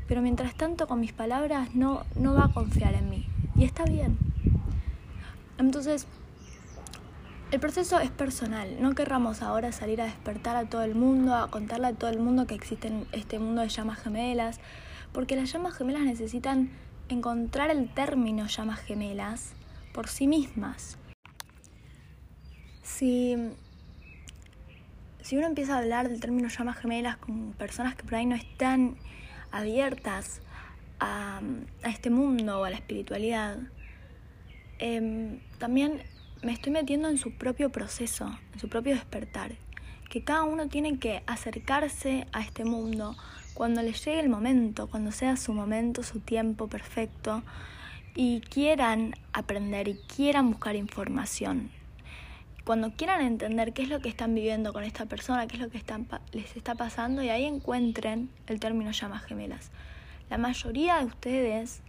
Pero 0.06 0.22
mientras 0.22 0.54
tanto 0.54 0.86
con 0.86 1.00
mis 1.00 1.12
palabras 1.12 1.74
no, 1.74 2.04
no 2.16 2.34
va 2.34 2.46
a 2.46 2.52
confiar 2.52 2.94
en 2.94 3.08
mí. 3.08 3.26
Y 3.56 3.64
está 3.64 3.84
bien. 3.84 4.18
Entonces, 5.58 6.06
el 7.52 7.60
proceso 7.60 8.00
es 8.00 8.10
personal. 8.10 8.80
No 8.80 8.94
querramos 8.94 9.42
ahora 9.42 9.72
salir 9.72 10.00
a 10.00 10.06
despertar 10.06 10.56
a 10.56 10.64
todo 10.64 10.82
el 10.82 10.94
mundo, 10.94 11.34
a 11.34 11.50
contarle 11.50 11.88
a 11.88 11.92
todo 11.92 12.08
el 12.10 12.18
mundo 12.18 12.46
que 12.46 12.54
existe 12.54 12.90
este 13.12 13.38
mundo 13.38 13.60
de 13.60 13.68
llamas 13.68 13.98
gemelas, 13.98 14.58
porque 15.12 15.36
las 15.36 15.52
llamas 15.52 15.74
gemelas 15.74 16.02
necesitan 16.02 16.70
encontrar 17.10 17.70
el 17.70 17.92
término 17.92 18.46
llamas 18.46 18.80
gemelas 18.80 19.52
por 19.92 20.08
sí 20.08 20.26
mismas. 20.26 20.96
Si 22.82 23.36
si 25.20 25.36
uno 25.36 25.46
empieza 25.46 25.74
a 25.74 25.78
hablar 25.78 26.08
del 26.08 26.20
término 26.20 26.48
llamas 26.48 26.78
gemelas 26.78 27.18
con 27.18 27.52
personas 27.52 27.94
que 27.94 28.02
por 28.02 28.14
ahí 28.14 28.24
no 28.24 28.34
están 28.34 28.96
abiertas 29.50 30.40
a, 31.00 31.42
este 31.84 32.08
mundo 32.08 32.60
o 32.60 32.64
a 32.64 32.70
la 32.70 32.76
espiritualidad, 32.76 33.58
em, 34.78 35.40
también 35.58 36.02
me 36.42 36.52
estoy 36.52 36.72
metiendo 36.72 37.08
en 37.08 37.18
su 37.18 37.32
propio 37.32 37.70
proceso, 37.70 38.26
en 38.52 38.58
su 38.58 38.68
propio 38.68 38.94
despertar, 38.94 39.52
que 40.10 40.24
cada 40.24 40.42
uno 40.42 40.68
tiene 40.68 40.98
que 40.98 41.22
acercarse 41.26 42.26
a 42.32 42.40
este 42.40 42.64
mundo 42.64 43.16
cuando 43.54 43.80
le 43.80 43.92
llegue 43.92 44.18
el 44.18 44.28
momento, 44.28 44.88
cuando 44.88 45.12
sea 45.12 45.36
su 45.36 45.52
momento, 45.52 46.02
su 46.02 46.18
tiempo 46.18 46.66
perfecto, 46.66 47.42
y 48.16 48.40
quieran 48.40 49.14
aprender 49.32 49.86
y 49.88 49.94
quieran 49.94 50.50
buscar 50.50 50.74
información. 50.74 51.70
Cuando 52.64 52.92
quieran 52.92 53.20
entender 53.20 53.72
qué 53.72 53.82
es 53.82 53.88
lo 53.88 54.00
que 54.00 54.08
están 54.08 54.34
viviendo 54.34 54.72
con 54.72 54.82
esta 54.82 55.06
persona, 55.06 55.46
qué 55.46 55.56
es 55.56 55.62
lo 55.62 55.70
que 55.70 55.78
están, 55.78 56.08
les 56.32 56.56
está 56.56 56.74
pasando, 56.74 57.22
y 57.22 57.28
ahí 57.28 57.44
encuentren 57.44 58.30
el 58.48 58.58
término 58.58 58.90
llamas 58.90 59.22
gemelas. 59.22 59.70
La 60.28 60.38
mayoría 60.38 60.98
de 60.98 61.04
ustedes, 61.04 61.82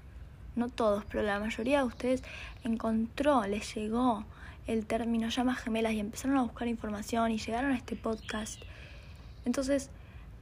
no 0.56 0.70
todos, 0.70 1.06
pero 1.06 1.24
la 1.24 1.40
mayoría 1.40 1.80
de 1.80 1.86
ustedes 1.86 2.24
encontró, 2.64 3.46
les 3.48 3.74
llegó 3.74 4.26
el 4.68 4.86
término 4.86 5.30
llamas 5.30 5.60
gemelas 5.60 5.94
y 5.94 6.00
empezaron 6.00 6.38
a 6.38 6.42
buscar 6.42 6.68
información 6.68 7.32
y 7.32 7.38
llegaron 7.38 7.72
a 7.72 7.78
este 7.78 7.96
podcast. 7.96 8.62
Entonces, 9.46 9.90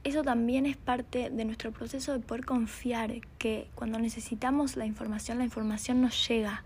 eso 0.04 0.22
también 0.22 0.66
es 0.66 0.76
parte 0.76 1.30
de 1.30 1.44
nuestro 1.44 1.70
proceso 1.70 2.12
de 2.12 2.18
poder 2.18 2.44
confiar 2.44 3.20
que 3.38 3.68
cuando 3.74 3.98
necesitamos 3.98 4.76
la 4.76 4.86
información, 4.86 5.38
la 5.38 5.44
información 5.44 6.00
nos 6.00 6.28
llega, 6.28 6.64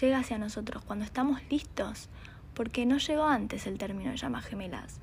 llega 0.00 0.18
hacia 0.18 0.38
nosotros, 0.38 0.84
cuando 0.84 1.04
estamos 1.04 1.40
listos, 1.50 2.08
porque 2.54 2.86
no 2.86 2.98
llegó 2.98 3.24
antes 3.24 3.66
el 3.66 3.78
término 3.78 4.10
de 4.10 4.16
llamas 4.16 4.44
gemelas. 4.44 5.00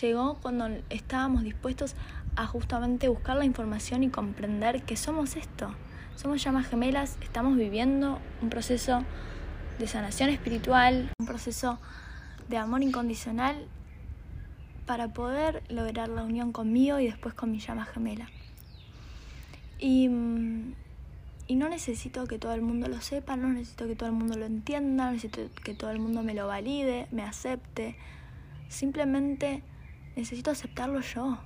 Llegó 0.00 0.34
cuando 0.34 0.68
estábamos 0.90 1.42
dispuestos 1.42 1.94
a 2.36 2.46
justamente 2.46 3.08
buscar 3.08 3.36
la 3.36 3.44
información 3.44 4.02
y 4.02 4.08
comprender 4.08 4.82
que 4.82 4.96
somos 4.96 5.36
esto. 5.36 5.74
Somos 6.16 6.42
llamas 6.42 6.68
gemelas, 6.68 7.18
estamos 7.22 7.56
viviendo 7.56 8.20
un 8.40 8.50
proceso 8.50 9.04
de 9.78 9.86
sanación 9.86 10.30
espiritual, 10.30 11.10
un 11.18 11.26
proceso 11.26 11.78
de 12.48 12.58
amor 12.58 12.82
incondicional 12.82 13.66
para 14.86 15.08
poder 15.08 15.62
lograr 15.68 16.08
la 16.08 16.22
unión 16.22 16.52
conmigo 16.52 17.00
y 17.00 17.06
después 17.06 17.34
con 17.34 17.50
mi 17.50 17.58
llama 17.58 17.84
gemela. 17.84 18.28
Y, 19.78 20.08
mm, 20.08 20.74
y, 21.46 21.56
no 21.56 21.68
necesito 21.68 22.26
que 22.26 22.38
todo 22.38 22.54
el 22.54 22.62
mundo 22.62 22.88
lo 22.88 23.00
sepa, 23.00 23.36
no 23.36 23.48
necesito 23.48 23.86
que 23.86 23.96
todo 23.96 24.08
el 24.08 24.14
mundo 24.14 24.36
lo 24.36 24.46
entienda, 24.46 25.06
no 25.06 25.12
necesito 25.12 25.42
que 25.62 25.74
todo 25.74 25.90
el 25.90 25.98
mundo 25.98 26.22
me 26.22 26.34
lo 26.34 26.46
valide, 26.46 27.06
me 27.10 27.22
acepte. 27.22 27.96
Simplemente 28.68 29.62
necesito 30.16 30.50
aceptarlo 30.50 31.00
yo, 31.00 31.38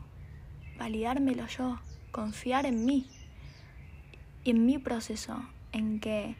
validármelo 0.79 1.47
yo, 1.47 1.81
confiar 2.11 2.67
en 2.67 2.85
mí 2.85 3.07
y 4.45 4.51
en 4.51 4.67
mi 4.67 4.79
proceso, 4.79 5.43
en 5.73 6.01
que 6.01 6.37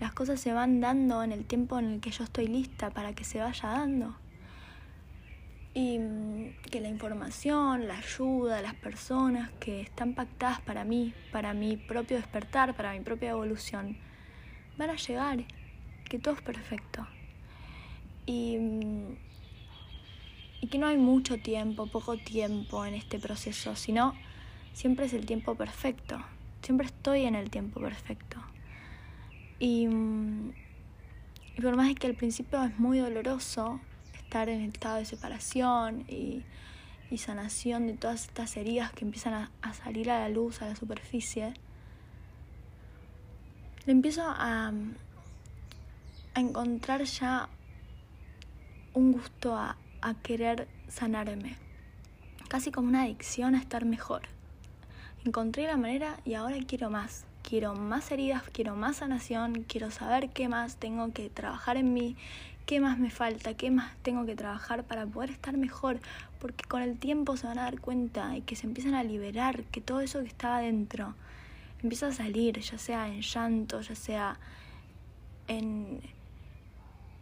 las 0.00 0.12
cosas 0.12 0.40
se 0.40 0.52
van 0.52 0.80
dando 0.80 1.22
en 1.22 1.32
el 1.32 1.44
tiempo 1.44 1.78
en 1.78 1.92
el 1.92 2.00
que 2.00 2.10
yo 2.10 2.24
estoy 2.24 2.48
lista 2.48 2.90
para 2.90 3.12
que 3.12 3.24
se 3.24 3.40
vaya 3.40 3.68
dando 3.68 4.16
y 5.74 5.98
mm, 5.98 6.62
que 6.70 6.80
la 6.80 6.88
información, 6.88 7.86
la 7.86 7.98
ayuda, 7.98 8.62
las 8.62 8.74
personas 8.74 9.50
que 9.60 9.80
están 9.80 10.14
pactadas 10.14 10.60
para 10.60 10.84
mí, 10.84 11.14
para 11.32 11.54
mi 11.54 11.76
propio 11.76 12.16
despertar, 12.16 12.74
para 12.76 12.92
mi 12.92 13.00
propia 13.00 13.30
evolución, 13.30 13.96
van 14.76 14.90
a 14.90 14.96
llegar, 14.96 15.44
que 16.08 16.18
todo 16.18 16.34
es 16.34 16.42
perfecto. 16.42 17.06
Y, 18.26 18.58
mm, 18.58 19.16
y 20.62 20.66
que 20.66 20.78
no 20.78 20.86
hay 20.86 20.96
mucho 20.96 21.38
tiempo, 21.38 21.86
poco 21.86 22.16
tiempo 22.18 22.84
en 22.84 22.94
este 22.94 23.18
proceso, 23.18 23.76
sino 23.76 24.14
siempre 24.72 25.06
es 25.06 25.14
el 25.14 25.24
tiempo 25.24 25.54
perfecto, 25.54 26.20
siempre 26.62 26.86
estoy 26.86 27.24
en 27.24 27.34
el 27.34 27.48
tiempo 27.50 27.80
perfecto. 27.80 28.38
Y, 29.60 29.86
mm, 29.86 30.52
y 31.56 31.60
por 31.60 31.76
más 31.76 31.94
que 31.94 32.06
al 32.06 32.14
principio 32.14 32.64
es 32.64 32.78
muy 32.78 32.98
doloroso, 32.98 33.80
estar 34.14 34.48
en 34.48 34.62
estado 34.62 34.96
de 34.96 35.04
separación 35.04 36.04
y, 36.08 36.44
sanación 37.18 37.88
de 37.88 37.94
todas 37.94 38.26
estas 38.26 38.56
heridas 38.56 38.92
que 38.92 39.04
empiezan 39.04 39.50
a, 39.60 39.74
salir 39.74 40.10
a 40.10 40.20
la 40.20 40.28
luz, 40.28 40.62
a 40.62 40.66
la 40.66 40.76
superficie, 40.76 41.52
le 43.84 43.92
empiezo 43.92 44.22
a, 44.24 44.72
encontrar 46.36 47.02
ya 47.02 47.48
un 48.94 49.12
gusto 49.12 49.56
a 49.56 49.76
querer 50.22 50.68
sanarme, 50.88 51.56
casi 52.48 52.70
como 52.70 52.88
una 52.88 53.02
adicción 53.02 53.54
a 53.56 53.58
estar 53.58 53.84
mejor. 53.84 54.22
Encontré 55.24 55.66
la 55.66 55.76
manera 55.76 56.20
y 56.24 56.34
ahora 56.34 56.56
quiero 56.66 56.88
más. 56.88 57.26
Quiero 57.42 57.74
más 57.74 58.10
heridas, 58.12 58.42
quiero 58.52 58.76
más 58.76 58.98
sanación, 58.98 59.64
quiero 59.66 59.90
saber 59.90 60.30
qué 60.30 60.48
más 60.48 60.76
tengo 60.76 61.12
que 61.12 61.30
trabajar 61.30 61.76
en 61.76 61.92
mí, 61.94 62.16
qué 62.66 62.80
más 62.80 62.98
me 62.98 63.10
falta, 63.10 63.54
qué 63.54 63.70
más 63.70 63.96
tengo 64.02 64.24
que 64.26 64.36
trabajar 64.36 64.84
para 64.84 65.04
poder 65.06 65.30
estar 65.30 65.56
mejor, 65.56 65.98
porque 66.38 66.64
con 66.64 66.82
el 66.82 66.96
tiempo 66.96 67.36
se 67.36 67.48
van 67.48 67.58
a 67.58 67.62
dar 67.62 67.80
cuenta 67.80 68.36
y 68.36 68.42
que 68.42 68.54
se 68.54 68.66
empiezan 68.66 68.94
a 68.94 69.02
liberar, 69.02 69.64
que 69.64 69.80
todo 69.80 70.00
eso 70.00 70.20
que 70.20 70.28
estaba 70.28 70.60
dentro 70.60 71.14
empieza 71.82 72.08
a 72.08 72.12
salir, 72.12 72.60
ya 72.60 72.78
sea 72.78 73.08
en 73.08 73.22
llanto, 73.22 73.80
ya 73.80 73.94
sea 73.94 74.38
en, 75.48 76.00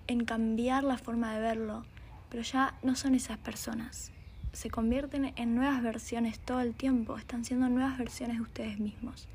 en 0.07 0.25
cambiar 0.25 0.85
la 0.85 0.99
forma 0.99 1.33
de 1.33 1.41
verlo, 1.41 1.85
pero 2.29 2.43
ya 2.43 2.75
no 2.83 2.95
son 2.97 3.15
esas 3.15 3.39
personas. 3.39 4.11
Se 4.53 4.71
convierten 4.71 5.33
en 5.37 5.55
nuevas 5.55 5.83
versiones 5.83 6.39
todo 6.41 6.61
el 6.61 6.75
tiempo, 6.75 7.17
están 7.17 7.45
siendo 7.45 7.69
nuevas 7.69 7.97
versiones 7.99 8.37
de 8.37 8.43
ustedes 8.43 8.79
mismos. 8.79 9.29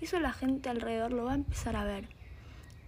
Eso 0.00 0.20
la 0.20 0.32
gente 0.32 0.68
alrededor 0.68 1.12
lo 1.12 1.24
va 1.24 1.32
a 1.32 1.36
empezar 1.36 1.76
a 1.76 1.84
ver. 1.84 2.08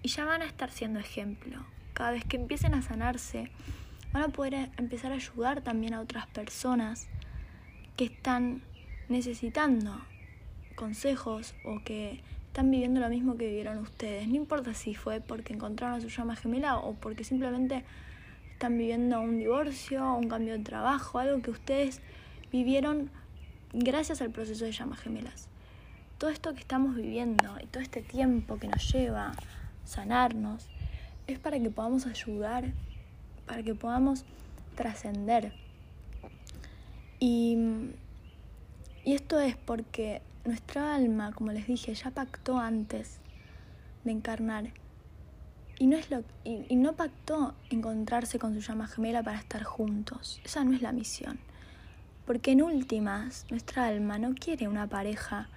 Y 0.03 0.09
ya 0.09 0.25
van 0.25 0.43
a 0.43 0.47
estar 0.47 0.71
siendo 0.71 1.01
ejemplo 1.01 1.65
cada 1.99 2.13
vez 2.13 2.25
que 2.25 2.37
empiecen 2.37 2.75
a 2.75 2.83
sanarse, 2.83 3.51
van 4.13 4.23
a 4.23 4.29
poder 4.29 4.71
empezar 4.77 5.11
a 5.11 5.17
ayudar 5.17 5.63
también 5.63 5.95
a 5.95 6.01
otras 6.01 6.29
personas 6.29 7.09
que 7.97 8.05
están 8.05 8.63
necesitando 9.09 10.01
consejos 10.77 11.55
o 11.65 11.83
que 11.83 12.23
están 12.47 12.71
viviendo 12.71 13.01
lo 13.01 13.09
mismo 13.09 13.37
que 13.37 13.49
vivieron 13.49 13.79
ustedes. 13.79 14.29
No 14.29 14.37
importa 14.37 14.75
si 14.75 14.95
fue 14.95 15.21
porque 15.21 15.53
encontraron 15.53 15.99
a 15.99 16.01
su 16.01 16.09
llama 16.09 16.37
gemela 16.37 16.79
o 16.79 16.95
porque 16.95 17.25
simplemente 17.25 17.85
están 18.53 18.79
viviendo 18.79 19.21
un 19.21 19.39
divorcio, 19.39 20.15
un 20.15 20.29
cambio 20.29 20.53
de 20.53 20.65
trabajo, 20.65 21.19
algo 21.19 21.43
que 21.43 21.51
ustedes 21.51 22.01
vivieron 22.53 23.11
gracias 23.73 24.23
al 24.23 24.31
proceso 24.31 24.65
de 24.65 24.73
llamas 24.73 25.01
gemelas. 25.01 25.49
Todo 26.19 26.31
esto 26.31 26.53
que 26.53 26.59
estamos 26.59 26.97
viviendo 26.97 27.57
y 27.63 27.67
todo 27.67 27.81
este 27.81 28.03
tiempo 28.03 28.59
que 28.59 28.67
nos 28.67 28.93
lleva 28.93 29.33
sanarnos 29.85 30.67
es 31.29 31.39
para 31.39 31.61
que 31.61 31.71
podamos 31.71 32.07
ayudar, 32.07 32.73
para 33.47 33.63
que 33.63 33.77
podamos 33.77 34.25
trascender. 34.75 35.53
Y, 37.21 37.57
y 39.05 39.15
esto 39.15 39.39
es 39.39 39.57
porque 39.57 40.21
nuestra 40.45 40.97
alma, 40.97 41.31
como 41.33 41.53
les 41.53 41.69
dije, 41.69 41.95
ya 41.95 42.11
pactó 42.11 42.59
antes 42.59 43.21
de 44.03 44.11
encarnar. 44.11 44.73
Y 45.79 45.87
no, 45.87 45.97
es 45.97 46.11
lo, 46.11 46.25
y, 46.43 46.67
y 46.69 46.75
no 46.75 46.95
pactó 46.95 47.55
encontrarse 47.71 48.41
con 48.41 48.55
su 48.55 48.61
llama 48.61 48.89
gemela 48.89 49.23
para 49.23 49.39
estar 49.39 49.63
juntos. 49.63 50.41
Esa 50.45 50.65
no 50.65 50.73
es 50.73 50.83
la 50.83 50.91
misión. 50.91 51.39
Porque 52.27 52.51
en 52.51 52.63
últimas, 52.63 53.47
nuestra 53.51 53.87
alma 53.87 54.19
no 54.19 54.35
quiere 54.35 54.67
una 54.67 54.89
pareja 54.89 55.49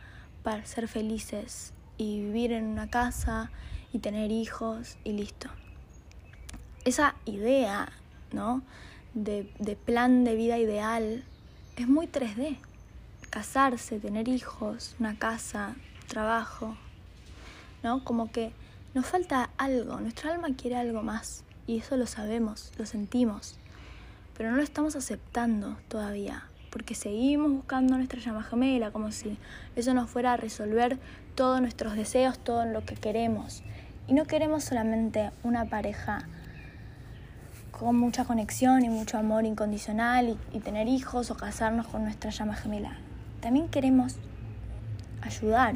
para 0.43 0.65
ser 0.65 0.87
felices 0.87 1.73
y 1.97 2.21
vivir 2.21 2.51
en 2.51 2.65
una 2.65 2.89
casa 2.89 3.51
y 3.93 3.99
tener 3.99 4.31
hijos 4.31 4.97
y 5.03 5.13
listo 5.13 5.49
esa 6.85 7.15
idea, 7.25 7.91
¿no? 8.31 8.61
De, 9.13 9.43
plan 9.85 10.23
de 10.23 10.35
vida 10.35 10.57
ideal 10.57 11.23
es 11.75 11.87
muy 11.87 12.07
3D. 12.07 12.57
Casarse, 13.29 13.99
tener 13.99 14.27
hijos, 14.27 14.95
una 14.99 15.17
casa, 15.17 15.75
trabajo, 16.07 16.75
¿no? 17.83 18.03
Como 18.03 18.31
que 18.31 18.51
nos 18.93 19.05
falta 19.05 19.49
algo, 19.57 19.99
nuestra 20.01 20.33
alma 20.33 20.49
quiere 20.55 20.75
algo 20.75 21.01
más 21.01 21.45
y 21.65 21.77
eso 21.77 21.95
lo 21.95 22.07
sabemos, 22.07 22.73
lo 22.77 22.85
sentimos, 22.85 23.57
pero 24.35 24.51
no 24.51 24.57
lo 24.57 24.63
estamos 24.63 24.97
aceptando 24.97 25.77
todavía, 25.87 26.43
porque 26.71 26.95
seguimos 26.95 27.51
buscando 27.51 27.95
nuestra 27.97 28.19
llama 28.19 28.43
gemela, 28.43 28.91
como 28.91 29.11
si 29.11 29.37
eso 29.75 29.93
nos 29.93 30.09
fuera 30.09 30.33
a 30.33 30.37
resolver 30.37 30.97
todos 31.35 31.61
nuestros 31.61 31.95
deseos, 31.95 32.39
todo 32.39 32.65
lo 32.65 32.83
que 32.85 32.95
queremos. 32.95 33.61
Y 34.07 34.13
no 34.13 34.25
queremos 34.25 34.63
solamente 34.63 35.31
una 35.43 35.65
pareja 35.65 36.27
con 37.71 37.95
mucha 37.97 38.25
conexión 38.25 38.83
y 38.83 38.89
mucho 38.89 39.17
amor 39.17 39.45
incondicional 39.45 40.37
y, 40.53 40.59
tener 40.59 40.87
hijos 40.87 41.29
o 41.29 41.35
casarnos 41.35 41.87
con 41.87 42.03
nuestra 42.03 42.31
llama 42.31 42.55
gemela. 42.55 42.97
También 43.41 43.67
queremos 43.67 44.17
ayudar, 45.21 45.75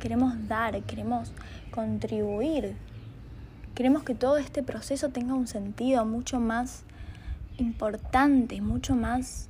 queremos 0.00 0.48
dar, 0.48 0.80
queremos 0.82 1.32
contribuir. 1.70 2.74
Queremos 3.74 4.02
que 4.02 4.14
todo 4.14 4.36
este 4.36 4.62
proceso 4.62 5.08
tenga 5.08 5.34
un 5.34 5.46
sentido 5.46 6.04
mucho 6.04 6.40
más 6.40 6.84
importante, 7.58 8.60
mucho 8.60 8.94
más 8.94 9.48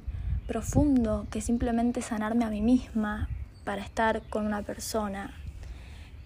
profundo 0.53 1.27
que 1.31 1.41
simplemente 1.41 2.03
sanarme 2.03 2.45
a 2.45 2.51
mí 2.51 2.61
misma 2.61 3.27
para 3.65 3.81
estar 3.81 4.21
con 4.29 4.45
una 4.45 4.61
persona 4.61 5.33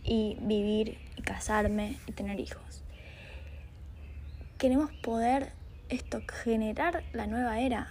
y 0.02 0.36
vivir 0.40 0.98
y 1.14 1.22
casarme 1.22 1.96
y 2.08 2.12
tener 2.12 2.40
hijos. 2.40 2.82
Queremos 4.58 4.90
poder 5.00 5.52
esto 5.90 6.22
generar 6.42 7.04
la 7.12 7.28
nueva 7.28 7.60
era. 7.60 7.86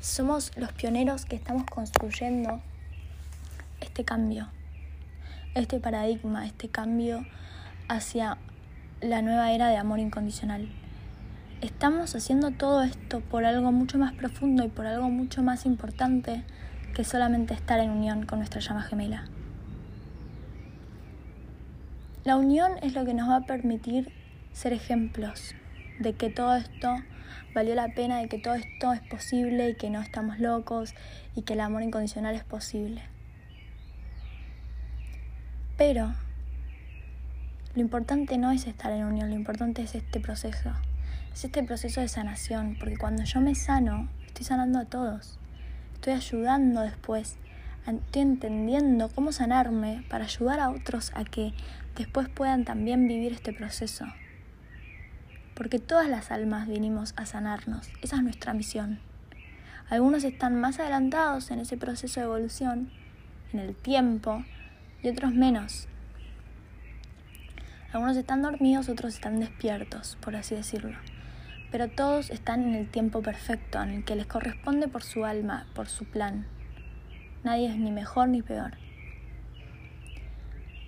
Somos 0.00 0.52
los 0.58 0.74
pioneros 0.74 1.24
que 1.24 1.36
estamos 1.36 1.64
construyendo 1.64 2.60
este 3.80 4.04
cambio, 4.04 4.48
este 5.54 5.80
paradigma, 5.80 6.44
este 6.44 6.68
cambio 6.68 7.24
hacia 7.88 8.36
la 9.00 9.22
nueva 9.22 9.52
era 9.52 9.68
de 9.68 9.78
amor 9.78 10.00
incondicional. 10.00 10.68
Estamos 11.62 12.14
haciendo 12.14 12.50
todo 12.50 12.82
esto 12.82 13.20
por 13.20 13.46
algo 13.46 13.72
mucho 13.72 13.96
más 13.96 14.12
profundo 14.12 14.62
y 14.62 14.68
por 14.68 14.86
algo 14.86 15.08
mucho 15.08 15.42
más 15.42 15.64
importante 15.64 16.44
que 16.94 17.02
solamente 17.02 17.54
estar 17.54 17.80
en 17.80 17.90
unión 17.90 18.26
con 18.26 18.40
nuestra 18.40 18.60
llama 18.60 18.82
gemela. 18.82 19.24
La 22.24 22.36
unión 22.36 22.72
es 22.82 22.94
lo 22.94 23.06
que 23.06 23.14
nos 23.14 23.30
va 23.30 23.36
a 23.36 23.46
permitir 23.46 24.12
ser 24.52 24.74
ejemplos 24.74 25.54
de 25.98 26.12
que 26.12 26.28
todo 26.28 26.54
esto 26.56 26.94
valió 27.54 27.74
la 27.74 27.88
pena, 27.88 28.18
de 28.18 28.28
que 28.28 28.38
todo 28.38 28.54
esto 28.54 28.92
es 28.92 29.00
posible 29.00 29.70
y 29.70 29.76
que 29.76 29.88
no 29.88 30.02
estamos 30.02 30.38
locos 30.38 30.94
y 31.34 31.42
que 31.42 31.54
el 31.54 31.60
amor 31.60 31.82
incondicional 31.82 32.34
es 32.34 32.44
posible. 32.44 33.00
Pero 35.78 36.12
lo 37.74 37.80
importante 37.80 38.36
no 38.36 38.50
es 38.50 38.66
estar 38.66 38.92
en 38.92 39.04
unión, 39.04 39.30
lo 39.30 39.36
importante 39.36 39.82
es 39.82 39.94
este 39.94 40.20
proceso, 40.20 40.72
es 41.36 41.44
este 41.44 41.62
proceso 41.62 42.00
de 42.00 42.08
sanación, 42.08 42.76
porque 42.78 42.96
cuando 42.96 43.22
yo 43.24 43.42
me 43.42 43.54
sano, 43.54 44.08
estoy 44.24 44.46
sanando 44.46 44.78
a 44.78 44.86
todos, 44.86 45.38
estoy 45.92 46.14
ayudando 46.14 46.80
después, 46.80 47.36
estoy 47.86 48.22
entendiendo 48.22 49.10
cómo 49.14 49.32
sanarme 49.32 50.02
para 50.08 50.24
ayudar 50.24 50.60
a 50.60 50.70
otros 50.70 51.12
a 51.14 51.24
que 51.24 51.52
después 51.94 52.30
puedan 52.30 52.64
también 52.64 53.06
vivir 53.06 53.34
este 53.34 53.52
proceso. 53.52 54.06
Porque 55.54 55.78
todas 55.78 56.08
las 56.08 56.30
almas 56.30 56.68
vinimos 56.68 57.12
a 57.18 57.26
sanarnos, 57.26 57.90
esa 58.00 58.16
es 58.16 58.22
nuestra 58.22 58.54
misión. 58.54 58.98
Algunos 59.90 60.24
están 60.24 60.58
más 60.58 60.80
adelantados 60.80 61.50
en 61.50 61.58
ese 61.58 61.76
proceso 61.76 62.18
de 62.18 62.24
evolución, 62.24 62.90
en 63.52 63.60
el 63.60 63.74
tiempo, 63.74 64.42
y 65.02 65.10
otros 65.10 65.34
menos. 65.34 65.86
Algunos 67.92 68.16
están 68.16 68.40
dormidos, 68.40 68.88
otros 68.88 69.12
están 69.12 69.38
despiertos, 69.38 70.16
por 70.22 70.34
así 70.34 70.54
decirlo. 70.54 70.96
Pero 71.70 71.88
todos 71.88 72.30
están 72.30 72.62
en 72.62 72.74
el 72.74 72.88
tiempo 72.88 73.22
perfecto, 73.22 73.82
en 73.82 73.90
el 73.90 74.04
que 74.04 74.16
les 74.16 74.26
corresponde 74.26 74.88
por 74.88 75.02
su 75.02 75.24
alma, 75.24 75.66
por 75.74 75.88
su 75.88 76.04
plan. 76.04 76.46
Nadie 77.42 77.68
es 77.68 77.76
ni 77.76 77.90
mejor 77.90 78.28
ni 78.28 78.42
peor. 78.42 78.72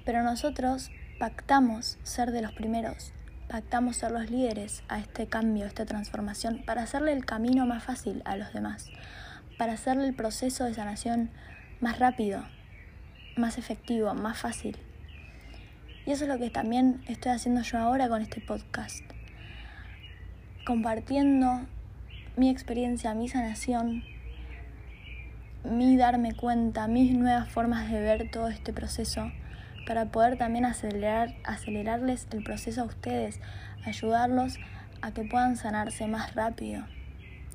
Pero 0.04 0.22
nosotros 0.22 0.90
pactamos 1.18 1.98
ser 2.02 2.30
de 2.30 2.42
los 2.42 2.52
primeros, 2.52 3.12
pactamos 3.48 3.96
ser 3.96 4.12
los 4.12 4.30
líderes 4.30 4.82
a 4.88 4.98
este 4.98 5.26
cambio, 5.26 5.64
a 5.64 5.68
esta 5.68 5.84
transformación, 5.84 6.62
para 6.64 6.82
hacerle 6.82 7.12
el 7.12 7.24
camino 7.24 7.66
más 7.66 7.84
fácil 7.84 8.22
a 8.24 8.36
los 8.36 8.52
demás, 8.52 8.90
para 9.58 9.74
hacerle 9.74 10.06
el 10.06 10.14
proceso 10.14 10.64
de 10.64 10.74
sanación 10.74 11.30
más 11.80 11.98
rápido, 11.98 12.44
más 13.36 13.58
efectivo, 13.58 14.14
más 14.14 14.38
fácil. 14.38 14.78
Y 16.06 16.12
eso 16.12 16.24
es 16.24 16.30
lo 16.30 16.38
que 16.38 16.50
también 16.50 17.02
estoy 17.06 17.32
haciendo 17.32 17.62
yo 17.62 17.78
ahora 17.78 18.08
con 18.08 18.22
este 18.22 18.40
podcast. 18.40 19.17
Compartiendo 20.68 21.62
mi 22.36 22.50
experiencia, 22.50 23.14
mi 23.14 23.26
sanación, 23.26 24.04
mi 25.64 25.96
darme 25.96 26.34
cuenta, 26.34 26.86
mis 26.88 27.16
nuevas 27.16 27.50
formas 27.50 27.90
de 27.90 27.98
ver 28.02 28.30
todo 28.30 28.48
este 28.48 28.74
proceso 28.74 29.32
para 29.86 30.12
poder 30.12 30.36
también 30.36 30.66
acelerar, 30.66 31.34
acelerarles 31.42 32.28
el 32.32 32.44
proceso 32.44 32.82
a 32.82 32.84
ustedes, 32.84 33.40
ayudarlos 33.86 34.58
a 35.00 35.12
que 35.12 35.24
puedan 35.24 35.56
sanarse 35.56 36.06
más 36.06 36.34
rápido 36.34 36.84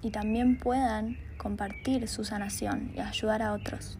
y 0.01 0.09
también 0.09 0.57
puedan 0.57 1.17
compartir 1.37 2.07
su 2.07 2.25
sanación 2.25 2.93
y 2.95 2.99
ayudar 2.99 3.43
a 3.43 3.53
otros. 3.53 3.99